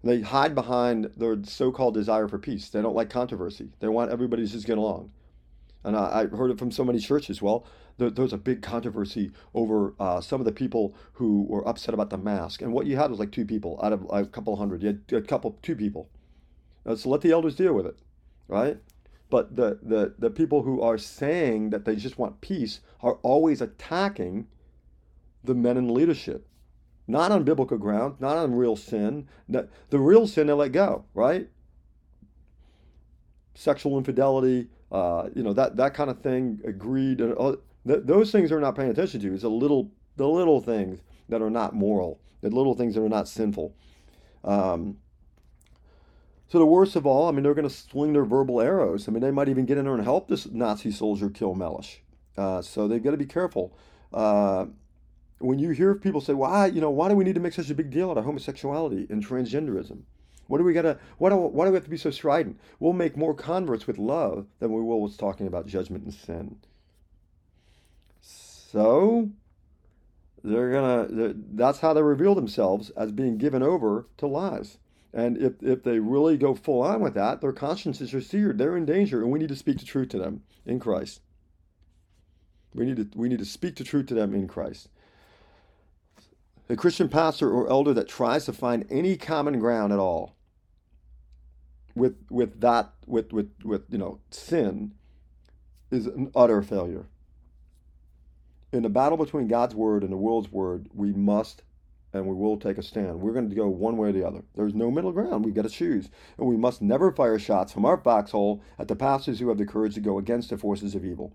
They 0.03 0.21
hide 0.21 0.55
behind 0.55 1.11
their 1.17 1.37
so-called 1.43 1.93
desire 1.93 2.27
for 2.27 2.37
peace. 2.37 2.69
They 2.69 2.81
don't 2.81 2.95
like 2.95 3.09
controversy. 3.09 3.71
They 3.79 3.87
want 3.87 4.11
everybody 4.11 4.45
to 4.45 4.51
just 4.51 4.65
get 4.65 4.77
along. 4.77 5.11
And 5.83 5.97
I, 5.97 6.21
have 6.21 6.31
heard 6.31 6.51
it 6.51 6.59
from 6.59 6.71
so 6.71 6.83
many 6.83 6.99
churches. 6.99 7.41
Well, 7.41 7.65
there, 7.97 8.09
there's 8.09 8.33
a 8.33 8.37
big 8.37 8.61
controversy 8.61 9.31
over 9.53 9.95
uh, 9.99 10.21
some 10.21 10.39
of 10.39 10.45
the 10.45 10.51
people 10.51 10.95
who 11.13 11.45
were 11.49 11.67
upset 11.67 11.93
about 11.93 12.09
the 12.09 12.17
mask. 12.17 12.61
And 12.61 12.71
what 12.73 12.85
you 12.85 12.95
had 12.95 13.09
was 13.09 13.19
like 13.19 13.31
two 13.31 13.45
people 13.45 13.79
out 13.83 13.93
of 13.93 14.05
a 14.09 14.25
couple 14.25 14.55
hundred. 14.55 14.83
You 14.83 14.99
had 15.09 15.23
a 15.23 15.27
couple, 15.27 15.57
two 15.61 15.75
people. 15.75 16.09
Uh, 16.85 16.95
so 16.95 17.09
let 17.09 17.21
the 17.21 17.31
elders 17.31 17.55
deal 17.55 17.73
with 17.73 17.85
it, 17.85 17.97
right? 18.47 18.77
But 19.29 19.55
the, 19.55 19.79
the, 19.81 20.13
the 20.17 20.29
people 20.29 20.63
who 20.63 20.81
are 20.81 20.97
saying 20.97 21.71
that 21.71 21.85
they 21.85 21.95
just 21.95 22.17
want 22.17 22.41
peace 22.41 22.79
are 23.01 23.15
always 23.23 23.61
attacking 23.61 24.47
the 25.43 25.53
men 25.53 25.77
in 25.77 25.93
leadership. 25.93 26.47
Not 27.07 27.31
on 27.31 27.43
biblical 27.43 27.77
ground, 27.77 28.15
not 28.19 28.37
on 28.37 28.55
real 28.55 28.75
sin. 28.75 29.27
The 29.47 29.67
real 29.91 30.27
sin 30.27 30.47
they 30.47 30.53
let 30.53 30.71
go, 30.71 31.05
right? 31.13 31.49
Sexual 33.53 33.97
infidelity, 33.97 34.67
uh, 34.91 35.29
you 35.33 35.43
know, 35.43 35.53
that, 35.53 35.77
that 35.77 35.93
kind 35.93 36.09
of 36.09 36.21
thing, 36.21 36.59
greed, 36.77 37.21
and 37.21 37.33
all, 37.33 37.57
th- 37.85 38.01
those 38.03 38.31
things 38.31 38.51
are 38.51 38.59
not 38.59 38.75
paying 38.75 38.91
attention 38.91 39.19
to. 39.21 39.33
It's 39.33 39.43
a 39.43 39.49
little, 39.49 39.91
the 40.15 40.27
little 40.27 40.61
things 40.61 40.99
that 41.29 41.41
are 41.41 41.49
not 41.49 41.73
moral, 41.73 42.19
the 42.41 42.49
little 42.49 42.75
things 42.75 42.95
that 42.95 43.01
are 43.01 43.09
not 43.09 43.27
sinful. 43.27 43.73
Um, 44.43 44.97
so 46.47 46.59
the 46.59 46.65
worst 46.65 46.95
of 46.95 47.05
all, 47.05 47.27
I 47.27 47.31
mean, 47.31 47.43
they're 47.43 47.53
going 47.53 47.67
to 47.67 47.73
swing 47.73 48.13
their 48.13 48.23
verbal 48.23 48.61
arrows. 48.61 49.07
I 49.07 49.11
mean, 49.11 49.21
they 49.21 49.31
might 49.31 49.49
even 49.49 49.65
get 49.65 49.77
in 49.77 49.85
there 49.85 49.93
and 49.93 50.03
help 50.03 50.29
this 50.29 50.49
Nazi 50.49 50.91
soldier 50.91 51.29
kill 51.29 51.55
Mellish. 51.55 52.01
Uh, 52.37 52.61
so 52.61 52.87
they've 52.87 53.03
got 53.03 53.11
to 53.11 53.17
be 53.17 53.25
careful. 53.25 53.75
Uh, 54.13 54.67
when 55.39 55.59
you 55.59 55.71
hear 55.71 55.93
people 55.95 56.21
say, 56.21 56.33
"Why, 56.33 56.67
you 56.67 56.81
know, 56.81 56.89
why 56.89 57.09
do 57.09 57.15
we 57.15 57.23
need 57.23 57.35
to 57.35 57.41
make 57.41 57.53
such 57.53 57.69
a 57.69 57.75
big 57.75 57.89
deal 57.89 58.09
out 58.09 58.17
of 58.17 58.25
homosexuality 58.25 59.07
and 59.09 59.25
transgenderism? 59.25 60.01
What 60.47 60.59
do 60.59 60.63
we 60.63 60.73
gotta? 60.73 60.97
Why 61.17 61.29
do, 61.29 61.35
why 61.35 61.65
do 61.65 61.71
we 61.71 61.75
have 61.75 61.83
to 61.83 61.89
be 61.89 61.97
so 61.97 62.09
strident? 62.09 62.59
We'll 62.79 62.93
make 62.93 63.17
more 63.17 63.33
converts 63.33 63.85
with 63.85 63.97
love 63.97 64.47
than 64.59 64.71
we 64.71 64.81
will 64.81 65.01
with 65.01 65.17
talking 65.17 65.47
about 65.47 65.67
judgment 65.67 66.05
and 66.05 66.13
sin." 66.13 66.57
So, 68.21 69.29
they're 70.43 70.71
gonna. 70.71 71.07
They're, 71.09 71.33
that's 71.35 71.79
how 71.79 71.93
they 71.93 72.01
reveal 72.01 72.33
themselves 72.33 72.89
as 72.91 73.11
being 73.11 73.37
given 73.37 73.61
over 73.61 74.07
to 74.17 74.27
lies. 74.27 74.77
And 75.13 75.37
if, 75.37 75.53
if 75.61 75.83
they 75.83 75.99
really 75.99 76.37
go 76.37 76.53
full 76.53 76.81
on 76.81 77.01
with 77.01 77.13
that, 77.15 77.41
their 77.41 77.53
consciences 77.53 78.13
are 78.13 78.21
seared. 78.21 78.57
They're 78.57 78.77
in 78.77 78.85
danger, 78.85 79.21
and 79.21 79.31
we 79.31 79.39
need 79.39 79.49
to 79.49 79.55
speak 79.55 79.79
the 79.79 79.85
truth 79.85 80.09
to 80.09 80.19
them 80.19 80.43
in 80.65 80.79
Christ. 80.79 81.21
We 82.73 82.85
need 82.85 82.97
to 82.97 83.17
we 83.17 83.29
need 83.29 83.39
to 83.39 83.45
speak 83.45 83.75
the 83.75 83.83
truth 83.83 84.07
to 84.07 84.13
them 84.13 84.35
in 84.35 84.47
Christ. 84.47 84.89
A 86.69 86.75
Christian 86.75 87.09
pastor 87.09 87.49
or 87.49 87.69
elder 87.69 87.93
that 87.93 88.07
tries 88.07 88.45
to 88.45 88.53
find 88.53 88.85
any 88.91 89.15
common 89.15 89.59
ground 89.59 89.93
at 89.93 89.99
all 89.99 90.35
with 91.95 92.15
with 92.29 92.61
that 92.61 92.93
with 93.05 93.33
with 93.33 93.49
with 93.63 93.83
you 93.89 93.97
know 93.97 94.19
sin 94.29 94.93
is 95.89 96.05
an 96.05 96.31
utter 96.35 96.61
failure. 96.61 97.07
In 98.71 98.83
the 98.83 98.89
battle 98.89 99.17
between 99.17 99.47
God's 99.47 99.73
word 99.73 100.03
and 100.03 100.11
the 100.11 100.17
world's 100.17 100.51
word, 100.51 100.89
we 100.93 101.13
must 101.13 101.63
and 102.17 102.27
we 102.27 102.35
will 102.35 102.57
take 102.57 102.77
a 102.77 102.83
stand. 102.83 103.19
We're 103.19 103.33
going 103.33 103.49
to 103.49 103.55
go 103.55 103.67
one 103.67 103.97
way 103.97 104.09
or 104.09 104.11
the 104.11 104.27
other. 104.27 104.43
There's 104.55 104.73
no 104.73 104.91
middle 104.91 105.11
ground. 105.11 105.45
We've 105.45 105.53
got 105.53 105.63
to 105.63 105.69
choose. 105.69 106.09
And 106.37 106.47
we 106.47 106.57
must 106.57 106.81
never 106.81 107.11
fire 107.11 107.39
shots 107.39 107.71
from 107.71 107.85
our 107.85 107.97
foxhole 107.97 108.61
at 108.77 108.87
the 108.87 108.95
pastors 108.95 109.39
who 109.39 109.49
have 109.49 109.57
the 109.57 109.65
courage 109.65 109.95
to 109.95 110.01
go 110.01 110.17
against 110.17 110.49
the 110.49 110.57
forces 110.57 110.95
of 110.95 111.05
evil. 111.05 111.33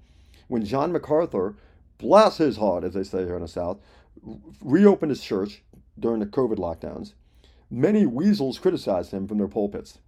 When 0.48 0.64
John 0.64 0.92
MacArthur, 0.92 1.56
bless 1.98 2.38
his 2.38 2.56
heart, 2.56 2.84
as 2.84 2.94
they 2.94 3.04
say 3.04 3.24
here 3.24 3.36
in 3.36 3.42
the 3.42 3.48
South, 3.48 3.78
reopened 4.60 5.10
his 5.10 5.22
church 5.22 5.62
during 5.98 6.20
the 6.20 6.26
COVID 6.26 6.56
lockdowns, 6.56 7.14
many 7.70 8.06
weasels 8.06 8.58
criticized 8.58 9.12
him 9.12 9.26
from 9.26 9.38
their 9.38 9.48
pulpits. 9.48 9.98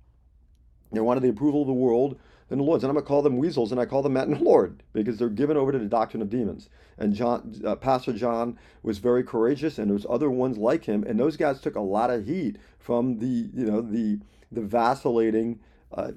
They 0.93 1.01
wanted 1.01 1.23
the 1.23 1.31
approval 1.31 1.63
of 1.63 1.67
the 1.67 1.73
world 1.73 2.19
and 2.51 2.61
the 2.61 2.65
Lord's. 2.65 2.85
And 2.85 2.91
I'm 2.91 2.95
going 2.95 3.05
to 3.05 3.09
call 3.09 3.23
them 3.23 3.37
weasels, 3.39 3.73
and 3.73 3.81
I 3.81 3.87
call 3.87 4.03
them 4.03 4.17
in 4.17 4.33
the 4.33 4.39
Lord 4.43 4.83
because 4.93 5.19
they're 5.19 5.29
given 5.29 5.57
over 5.57 5.73
to 5.73 5.79
the 5.79 5.87
doctrine 5.87 6.23
of 6.23 6.31
demons. 6.31 6.69
And 6.99 7.15
John, 7.15 7.61
uh, 7.65 7.77
Pastor 7.77 8.13
John 8.13 8.59
was 8.83 8.99
very 8.99 9.25
courageous, 9.25 9.79
and 9.79 9.91
there's 9.91 10.07
other 10.09 10.31
ones 10.31 10.59
like 10.59 10.85
him, 10.85 11.05
and 11.05 11.19
those 11.19 11.37
guys 11.37 11.61
took 11.61 11.77
a 11.77 11.81
lot 11.81 12.11
of 12.11 12.27
heat 12.27 12.57
from 12.79 13.19
the, 13.19 13.51
you 13.53 13.67
know, 13.67 13.81
the 13.81 14.21
the 14.53 14.63
vacillating. 14.63 15.61
Uh, 15.93 16.13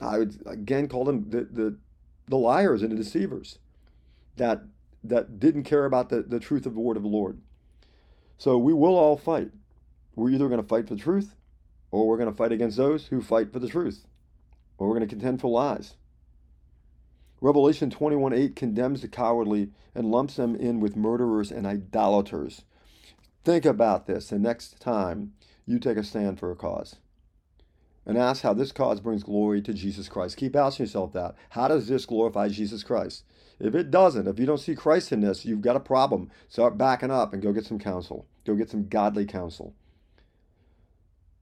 I 0.00 0.18
would 0.18 0.40
again 0.46 0.88
call 0.88 1.04
them 1.04 1.28
the, 1.30 1.48
the 1.50 1.78
the 2.28 2.36
liars 2.36 2.82
and 2.82 2.92
the 2.92 2.96
deceivers 2.96 3.58
that 4.36 4.62
that 5.02 5.40
didn't 5.40 5.64
care 5.64 5.84
about 5.84 6.08
the, 6.10 6.22
the 6.22 6.40
truth 6.40 6.66
of 6.66 6.74
the 6.74 6.80
word 6.80 6.96
of 6.96 7.02
the 7.02 7.08
Lord. 7.08 7.40
So 8.36 8.58
we 8.58 8.72
will 8.72 8.96
all 8.96 9.16
fight. 9.16 9.50
We're 10.14 10.30
either 10.30 10.48
going 10.48 10.60
to 10.60 10.66
fight 10.66 10.88
for 10.88 10.94
the 10.94 11.00
truth 11.00 11.34
or 11.90 12.06
we're 12.06 12.18
going 12.18 12.30
to 12.30 12.36
fight 12.36 12.52
against 12.52 12.76
those 12.76 13.06
who 13.06 13.22
fight 13.22 13.52
for 13.52 13.58
the 13.58 13.68
truth 13.68 14.06
or 14.78 14.88
we're 14.88 14.96
going 14.96 15.08
to 15.08 15.14
contend 15.14 15.40
for 15.40 15.50
lies. 15.50 15.94
Revelation 17.40 17.90
21 17.90 18.32
8 18.32 18.56
condemns 18.56 19.02
the 19.02 19.08
cowardly 19.08 19.70
and 19.94 20.10
lumps 20.10 20.36
them 20.36 20.56
in 20.56 20.80
with 20.80 20.96
murderers 20.96 21.52
and 21.52 21.66
idolaters. 21.66 22.62
Think 23.44 23.64
about 23.64 24.06
this 24.06 24.28
the 24.28 24.38
next 24.38 24.80
time 24.80 25.34
you 25.66 25.78
take 25.78 25.96
a 25.96 26.04
stand 26.04 26.38
for 26.38 26.50
a 26.50 26.56
cause 26.56 26.96
and 28.08 28.16
ask 28.16 28.42
how 28.42 28.54
this 28.54 28.72
cause 28.72 29.00
brings 29.00 29.22
glory 29.22 29.60
to 29.60 29.74
Jesus 29.74 30.08
Christ. 30.08 30.38
Keep 30.38 30.56
asking 30.56 30.86
yourself 30.86 31.12
that. 31.12 31.34
How 31.50 31.68
does 31.68 31.88
this 31.88 32.06
glorify 32.06 32.48
Jesus 32.48 32.82
Christ? 32.82 33.22
If 33.60 33.74
it 33.74 33.90
doesn't, 33.90 34.26
if 34.26 34.38
you 34.38 34.46
don't 34.46 34.58
see 34.58 34.74
Christ 34.74 35.12
in 35.12 35.20
this, 35.20 35.44
you've 35.44 35.60
got 35.60 35.76
a 35.76 35.80
problem. 35.80 36.30
Start 36.48 36.78
backing 36.78 37.10
up 37.10 37.34
and 37.34 37.42
go 37.42 37.52
get 37.52 37.66
some 37.66 37.78
counsel. 37.78 38.26
Go 38.46 38.54
get 38.54 38.70
some 38.70 38.88
godly 38.88 39.26
counsel. 39.26 39.74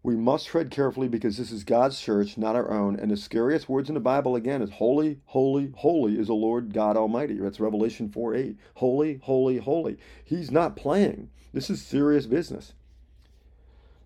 We 0.07 0.15
must 0.15 0.47
tread 0.47 0.71
carefully 0.71 1.09
because 1.09 1.37
this 1.37 1.51
is 1.51 1.65
God's 1.65 2.01
church, 2.01 2.39
not 2.39 2.55
our 2.55 2.71
own. 2.71 2.95
And 2.95 3.11
the 3.11 3.17
scariest 3.17 3.69
words 3.69 3.89
in 3.89 3.95
the 3.95 4.01
Bible, 4.01 4.37
again, 4.37 4.63
is 4.63 4.71
holy, 4.71 5.19
holy, 5.25 5.73
holy 5.75 6.17
is 6.17 6.29
the 6.29 6.33
Lord 6.33 6.73
God 6.73 6.97
Almighty. 6.97 7.35
That's 7.35 7.59
Revelation 7.59 8.09
4 8.09 8.37
8. 8.37 8.57
Holy, 8.75 9.19
holy, 9.25 9.59
holy. 9.59 9.99
He's 10.25 10.53
not 10.53 10.77
playing. 10.77 11.31
This 11.53 11.71
is 11.71 11.83
serious 11.83 12.27
business. 12.27 12.73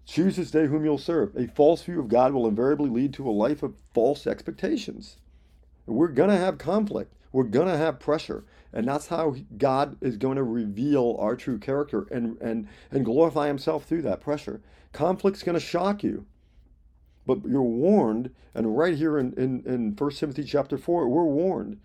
Choose 0.06 0.36
this 0.36 0.50
day 0.50 0.68
whom 0.68 0.86
you'll 0.86 0.96
serve. 0.96 1.36
A 1.36 1.48
false 1.48 1.82
view 1.82 2.00
of 2.00 2.08
God 2.08 2.32
will 2.32 2.48
invariably 2.48 2.88
lead 2.88 3.12
to 3.12 3.28
a 3.28 3.30
life 3.30 3.62
of 3.62 3.74
false 3.92 4.26
expectations. 4.26 5.18
We're 5.84 6.08
going 6.08 6.30
to 6.30 6.36
have 6.38 6.56
conflict. 6.56 7.12
We're 7.30 7.44
going 7.44 7.68
to 7.68 7.76
have 7.76 8.00
pressure. 8.00 8.44
And 8.72 8.88
that's 8.88 9.08
how 9.08 9.36
God 9.58 9.98
is 10.00 10.16
going 10.16 10.36
to 10.36 10.44
reveal 10.44 11.18
our 11.20 11.36
true 11.36 11.58
character 11.58 12.06
and, 12.10 12.40
and, 12.40 12.68
and 12.90 13.04
glorify 13.04 13.48
himself 13.48 13.84
through 13.84 14.02
that 14.02 14.22
pressure. 14.22 14.62
Conflict's 14.92 15.42
going 15.42 15.58
to 15.58 15.64
shock 15.64 16.02
you. 16.02 16.26
But 17.26 17.44
you're 17.44 17.62
warned, 17.62 18.30
and 18.54 18.76
right 18.76 18.96
here 18.96 19.18
in, 19.18 19.32
in, 19.34 19.62
in 19.64 19.94
1 19.96 20.10
Timothy 20.12 20.44
chapter 20.44 20.76
4, 20.76 21.08
we're 21.08 21.24
warned. 21.24 21.78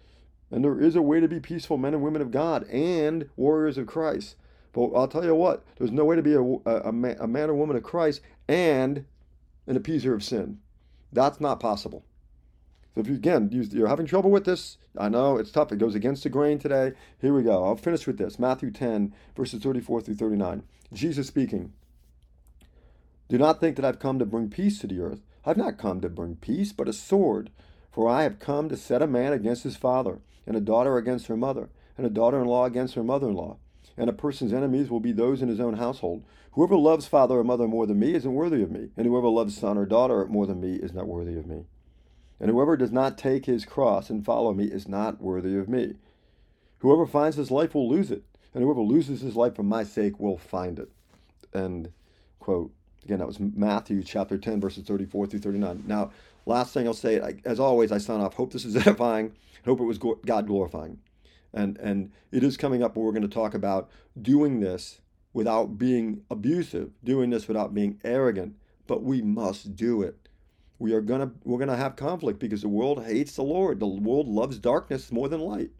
And 0.51 0.63
there 0.63 0.79
is 0.79 0.95
a 0.95 1.01
way 1.01 1.19
to 1.19 1.27
be 1.27 1.39
peaceful 1.39 1.77
men 1.77 1.93
and 1.93 2.03
women 2.03 2.21
of 2.21 2.31
God 2.31 2.67
and 2.69 3.29
warriors 3.35 3.77
of 3.77 3.87
Christ. 3.87 4.35
But 4.73 4.91
I'll 4.93 5.07
tell 5.07 5.23
you 5.23 5.35
what, 5.35 5.63
there's 5.77 5.91
no 5.91 6.05
way 6.05 6.15
to 6.15 6.21
be 6.21 6.33
a, 6.33 6.41
a, 6.41 6.89
a, 6.89 6.91
man, 6.91 7.17
a 7.19 7.27
man 7.27 7.49
or 7.49 7.55
woman 7.55 7.77
of 7.77 7.83
Christ 7.83 8.21
and 8.47 9.05
an 9.67 9.79
appeaser 9.79 10.13
of 10.13 10.23
sin. 10.23 10.59
That's 11.11 11.39
not 11.39 11.59
possible. 11.59 12.05
So 12.93 13.01
if 13.01 13.07
you 13.07 13.15
again 13.15 13.49
you're 13.51 13.87
having 13.87 14.05
trouble 14.05 14.31
with 14.31 14.45
this, 14.45 14.77
I 14.97 15.09
know 15.09 15.37
it's 15.37 15.51
tough. 15.51 15.71
It 15.71 15.79
goes 15.79 15.95
against 15.95 16.23
the 16.23 16.29
grain 16.29 16.59
today. 16.59 16.93
Here 17.19 17.33
we 17.33 17.43
go. 17.43 17.63
I'll 17.63 17.75
finish 17.75 18.07
with 18.07 18.17
this. 18.17 18.39
Matthew 18.39 18.71
10, 18.71 19.13
verses 19.35 19.61
34 19.61 20.01
through 20.01 20.15
39. 20.15 20.63
Jesus 20.93 21.27
speaking. 21.27 21.73
Do 23.27 23.37
not 23.37 23.59
think 23.59 23.75
that 23.75 23.85
I've 23.85 23.99
come 23.99 24.19
to 24.19 24.25
bring 24.25 24.49
peace 24.49 24.79
to 24.79 24.87
the 24.87 24.99
earth. 25.01 25.21
I've 25.45 25.57
not 25.57 25.77
come 25.77 26.01
to 26.01 26.09
bring 26.09 26.35
peace, 26.35 26.71
but 26.71 26.87
a 26.87 26.93
sword. 26.93 27.49
For 27.91 28.07
I 28.07 28.23
have 28.23 28.39
come 28.39 28.69
to 28.69 28.77
set 28.77 29.01
a 29.01 29.07
man 29.07 29.33
against 29.33 29.63
his 29.63 29.77
father, 29.77 30.19
and 30.45 30.55
a 30.55 30.61
daughter 30.61 30.97
against 30.97 31.27
her 31.27 31.37
mother, 31.37 31.69
and 31.97 32.05
a 32.05 32.09
daughter 32.09 32.41
in 32.41 32.47
law 32.47 32.65
against 32.65 32.95
her 32.95 33.03
mother 33.03 33.29
in 33.29 33.35
law. 33.35 33.57
And 33.97 34.09
a 34.09 34.13
person's 34.13 34.53
enemies 34.53 34.89
will 34.89 34.99
be 34.99 35.11
those 35.11 35.41
in 35.41 35.47
his 35.47 35.59
own 35.59 35.77
household. 35.77 36.23
Whoever 36.51 36.75
loves 36.75 37.07
father 37.07 37.39
or 37.39 37.43
mother 37.43 37.67
more 37.67 37.87
than 37.87 37.99
me 37.99 38.13
isn't 38.13 38.33
worthy 38.33 38.61
of 38.61 38.71
me, 38.71 38.89
and 38.97 39.07
whoever 39.07 39.29
loves 39.29 39.57
son 39.57 39.77
or 39.77 39.85
daughter 39.85 40.25
more 40.25 40.45
than 40.45 40.59
me 40.59 40.75
is 40.75 40.93
not 40.93 41.07
worthy 41.07 41.37
of 41.37 41.47
me. 41.47 41.65
And 42.39 42.51
whoever 42.51 42.75
does 42.75 42.91
not 42.91 43.17
take 43.17 43.45
his 43.45 43.65
cross 43.65 44.09
and 44.09 44.25
follow 44.25 44.53
me 44.53 44.65
is 44.65 44.87
not 44.87 45.21
worthy 45.21 45.57
of 45.57 45.69
me. 45.69 45.95
Whoever 46.79 47.05
finds 47.05 47.37
his 47.37 47.49
life 47.51 47.73
will 47.73 47.89
lose 47.89 48.11
it, 48.11 48.23
and 48.53 48.63
whoever 48.63 48.81
loses 48.81 49.21
his 49.21 49.35
life 49.35 49.55
for 49.55 49.63
my 49.63 49.83
sake 49.83 50.19
will 50.19 50.37
find 50.37 50.77
it. 50.79 50.91
End 51.53 51.91
quote. 52.39 52.71
Again, 53.05 53.19
that 53.19 53.27
was 53.27 53.39
Matthew 53.39 54.03
chapter 54.03 54.37
10, 54.37 54.59
verses 54.59 54.83
34 54.83 55.27
through 55.27 55.39
39. 55.39 55.83
Now, 55.87 56.11
last 56.45 56.73
thing 56.73 56.87
I'll 56.87 56.93
say, 56.93 57.39
as 57.45 57.59
always, 57.59 57.91
I 57.91 57.99
sign 57.99 58.21
off. 58.21 58.33
Hope 58.33 58.51
this 58.51 58.65
is 58.65 58.75
edifying. 58.87 59.33
Hope 59.65 59.79
it 59.79 59.83
was 59.83 59.97
God 59.97 60.47
glorifying. 60.47 60.99
And, 61.53 61.77
and 61.77 62.11
it 62.31 62.43
is 62.43 62.57
coming 62.57 62.83
up 62.83 62.95
where 62.95 63.05
we're 63.05 63.11
going 63.11 63.21
to 63.21 63.27
talk 63.27 63.53
about 63.53 63.89
doing 64.21 64.59
this 64.59 65.01
without 65.33 65.77
being 65.77 66.23
abusive, 66.29 66.91
doing 67.03 67.29
this 67.29 67.47
without 67.47 67.73
being 67.73 67.99
arrogant, 68.03 68.55
but 68.87 69.03
we 69.03 69.21
must 69.21 69.75
do 69.75 70.01
it 70.01 70.25
we 70.79 70.93
are 70.93 71.01
gonna 71.01 71.31
we're 71.43 71.59
gonna 71.59 71.77
have 71.77 71.95
conflict 71.95 72.39
because 72.39 72.61
the 72.61 72.67
world 72.69 73.03
hates 73.05 73.35
the 73.35 73.43
Lord. 73.43 73.79
The 73.79 73.87
world 73.87 74.27
loves 74.27 74.59
darkness 74.59 75.11
more 75.11 75.29
than 75.29 75.39
light. 75.39 75.71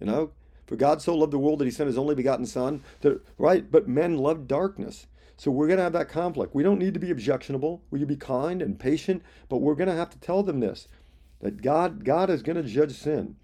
You 0.00 0.06
know, 0.06 0.30
for 0.66 0.76
God 0.76 1.00
so 1.00 1.14
loved 1.14 1.32
the 1.32 1.38
world 1.38 1.58
that 1.60 1.66
He 1.66 1.70
sent 1.70 1.86
His 1.86 1.98
only 1.98 2.14
begotten 2.14 2.46
Son. 2.46 2.82
To, 3.02 3.20
right, 3.38 3.70
but 3.70 3.88
men 3.88 4.18
love 4.18 4.48
darkness. 4.48 5.06
So 5.40 5.50
we're 5.50 5.68
gonna 5.68 5.80
have 5.80 5.94
that 5.94 6.10
conflict. 6.10 6.54
We 6.54 6.62
don't 6.62 6.78
need 6.78 6.92
to 6.92 7.00
be 7.00 7.10
objectionable. 7.10 7.82
We 7.90 7.98
can 7.98 8.06
be 8.06 8.16
kind 8.16 8.60
and 8.60 8.78
patient, 8.78 9.22
but 9.48 9.62
we're 9.62 9.74
gonna 9.74 9.96
have 9.96 10.10
to 10.10 10.20
tell 10.20 10.42
them 10.42 10.60
this: 10.60 10.86
that 11.40 11.62
God 11.62 12.04
God 12.04 12.28
is 12.28 12.42
gonna 12.42 12.62
judge 12.62 12.92
sin. 12.92 13.36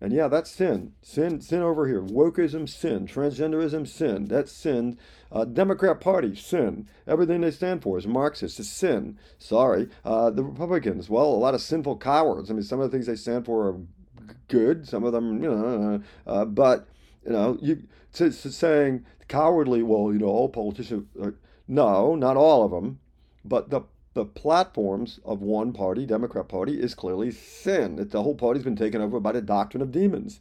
And 0.00 0.12
yeah, 0.12 0.28
that's 0.28 0.52
sin. 0.52 0.92
Sin, 1.02 1.40
sin 1.40 1.60
over 1.60 1.88
here. 1.88 2.00
Wokeism, 2.00 2.68
sin. 2.68 3.08
Transgenderism, 3.08 3.88
sin. 3.88 4.26
That's 4.26 4.52
sin. 4.52 4.96
Uh, 5.32 5.44
Democrat 5.44 6.00
Party, 6.00 6.36
sin. 6.36 6.86
Everything 7.08 7.40
they 7.40 7.50
stand 7.50 7.82
for 7.82 7.98
is 7.98 8.06
Marxist. 8.06 8.60
It's 8.60 8.68
sin. 8.68 9.18
Sorry. 9.36 9.88
Uh, 10.04 10.30
the 10.30 10.44
Republicans, 10.44 11.10
well, 11.10 11.26
a 11.26 11.34
lot 11.34 11.54
of 11.54 11.60
sinful 11.60 11.96
cowards. 11.96 12.52
I 12.52 12.54
mean, 12.54 12.62
some 12.62 12.78
of 12.78 12.88
the 12.88 12.96
things 12.96 13.06
they 13.06 13.16
stand 13.16 13.46
for 13.46 13.66
are 13.66 13.80
good. 14.46 14.86
Some 14.86 15.02
of 15.02 15.12
them, 15.12 15.42
you 15.42 15.50
know, 15.50 16.02
uh, 16.24 16.44
but 16.44 16.86
you 17.24 17.32
know, 17.32 17.58
you 17.60 17.82
to, 18.14 18.30
to 18.30 18.50
saying 18.50 19.04
cowardly. 19.28 19.82
Well, 19.82 20.12
you 20.12 20.18
know, 20.18 20.26
all 20.26 20.48
politicians. 20.48 21.06
Are, 21.20 21.34
no, 21.68 22.14
not 22.14 22.36
all 22.36 22.64
of 22.64 22.70
them, 22.70 22.98
but 23.44 23.70
the 23.70 23.82
the 24.14 24.24
platforms 24.24 25.20
of 25.24 25.40
one 25.40 25.72
party, 25.72 26.04
Democrat 26.04 26.48
Party, 26.48 26.78
is 26.78 26.94
clearly 26.94 27.30
sin. 27.30 27.96
The 28.10 28.22
whole 28.22 28.34
party's 28.34 28.64
been 28.64 28.76
taken 28.76 29.00
over 29.00 29.20
by 29.20 29.32
the 29.32 29.40
doctrine 29.40 29.82
of 29.82 29.92
demons. 29.92 30.40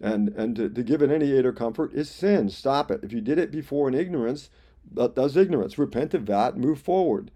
And 0.00 0.28
and 0.30 0.54
to, 0.56 0.68
to 0.68 0.82
give 0.82 1.00
it 1.00 1.10
any 1.10 1.32
aid 1.32 1.46
or 1.46 1.52
comfort 1.52 1.94
is 1.94 2.10
sin. 2.10 2.50
Stop 2.50 2.90
it. 2.90 3.00
If 3.02 3.12
you 3.12 3.20
did 3.22 3.38
it 3.38 3.50
before 3.50 3.88
in 3.88 3.94
ignorance, 3.94 4.50
that, 4.92 5.14
that's 5.14 5.36
ignorance. 5.36 5.78
Repent 5.78 6.12
of 6.12 6.26
that, 6.26 6.56
move 6.56 6.80
forward. 6.80 7.30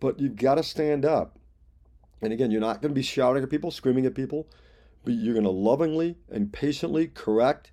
But 0.00 0.18
you've 0.18 0.36
got 0.36 0.56
to 0.56 0.62
stand 0.62 1.04
up. 1.04 1.38
And 2.20 2.32
again, 2.32 2.50
you're 2.50 2.60
not 2.60 2.82
going 2.82 2.90
to 2.90 2.98
be 2.98 3.02
shouting 3.02 3.42
at 3.42 3.50
people, 3.50 3.70
screaming 3.70 4.06
at 4.06 4.14
people, 4.14 4.48
but 5.04 5.14
you're 5.14 5.34
going 5.34 5.44
to 5.44 5.50
lovingly 5.50 6.16
and 6.30 6.52
patiently 6.52 7.06
correct, 7.06 7.70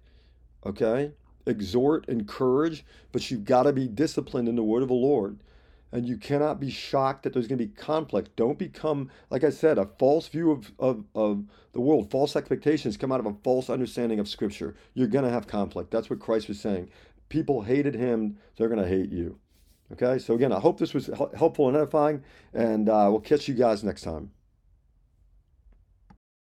okay, 0.66 1.12
exhort, 1.46 2.08
encourage, 2.08 2.86
but 3.12 3.30
you've 3.30 3.46
got 3.46 3.64
to 3.64 3.74
be 3.74 3.88
disciplined 3.88 4.48
in 4.48 4.56
the 4.56 4.64
word 4.64 4.84
of 4.84 4.90
the 4.90 4.94
Lord 4.94 5.40
and 5.92 6.08
you 6.08 6.18
cannot 6.18 6.60
be 6.60 6.70
shocked 6.70 7.24
that 7.24 7.34
there's 7.34 7.48
going 7.48 7.60
to 7.60 7.66
be 7.66 7.74
conflict. 7.74 8.36
Don't 8.36 8.58
become, 8.58 9.10
like 9.30 9.44
I 9.44 9.50
said, 9.50 9.78
a 9.78 9.90
false 10.00 10.28
view 10.28 10.52
of, 10.52 10.72
of, 10.80 11.04
of 11.14 11.44
the 11.74 11.82
world. 11.82 12.10
False 12.10 12.36
expectations 12.36 12.98
come 12.98 13.12
out 13.12 13.20
of 13.20 13.26
a 13.26 13.36
false 13.44 13.70
understanding 13.70 14.20
of 14.20 14.28
Scripture. 14.28 14.76
You're 14.94 15.08
going 15.08 15.26
to 15.26 15.32
have 15.32 15.48
conflict. 15.48 15.92
That's 15.92 16.10
what 16.10 16.20
Christ 16.20 16.48
was 16.48 16.60
saying. 16.60 16.90
people 17.30 17.62
hated 17.62 17.96
him, 17.96 18.38
they're 18.56 18.70
going 18.70 18.82
to 18.82 18.88
hate 18.88 19.12
you. 19.12 19.38
Okay, 19.92 20.20
so 20.20 20.34
again, 20.34 20.54
I 20.54 20.60
hope 20.60 20.80
this 20.80 20.94
was 20.94 21.10
helpful 21.36 21.68
and 21.68 21.76
edifying, 21.76 22.24
and 22.54 22.88
uh, 22.88 23.08
we'll 23.10 23.20
catch 23.20 23.50
you 23.50 23.54
guys 23.54 23.84
next 23.84 24.04
time. 24.04 24.32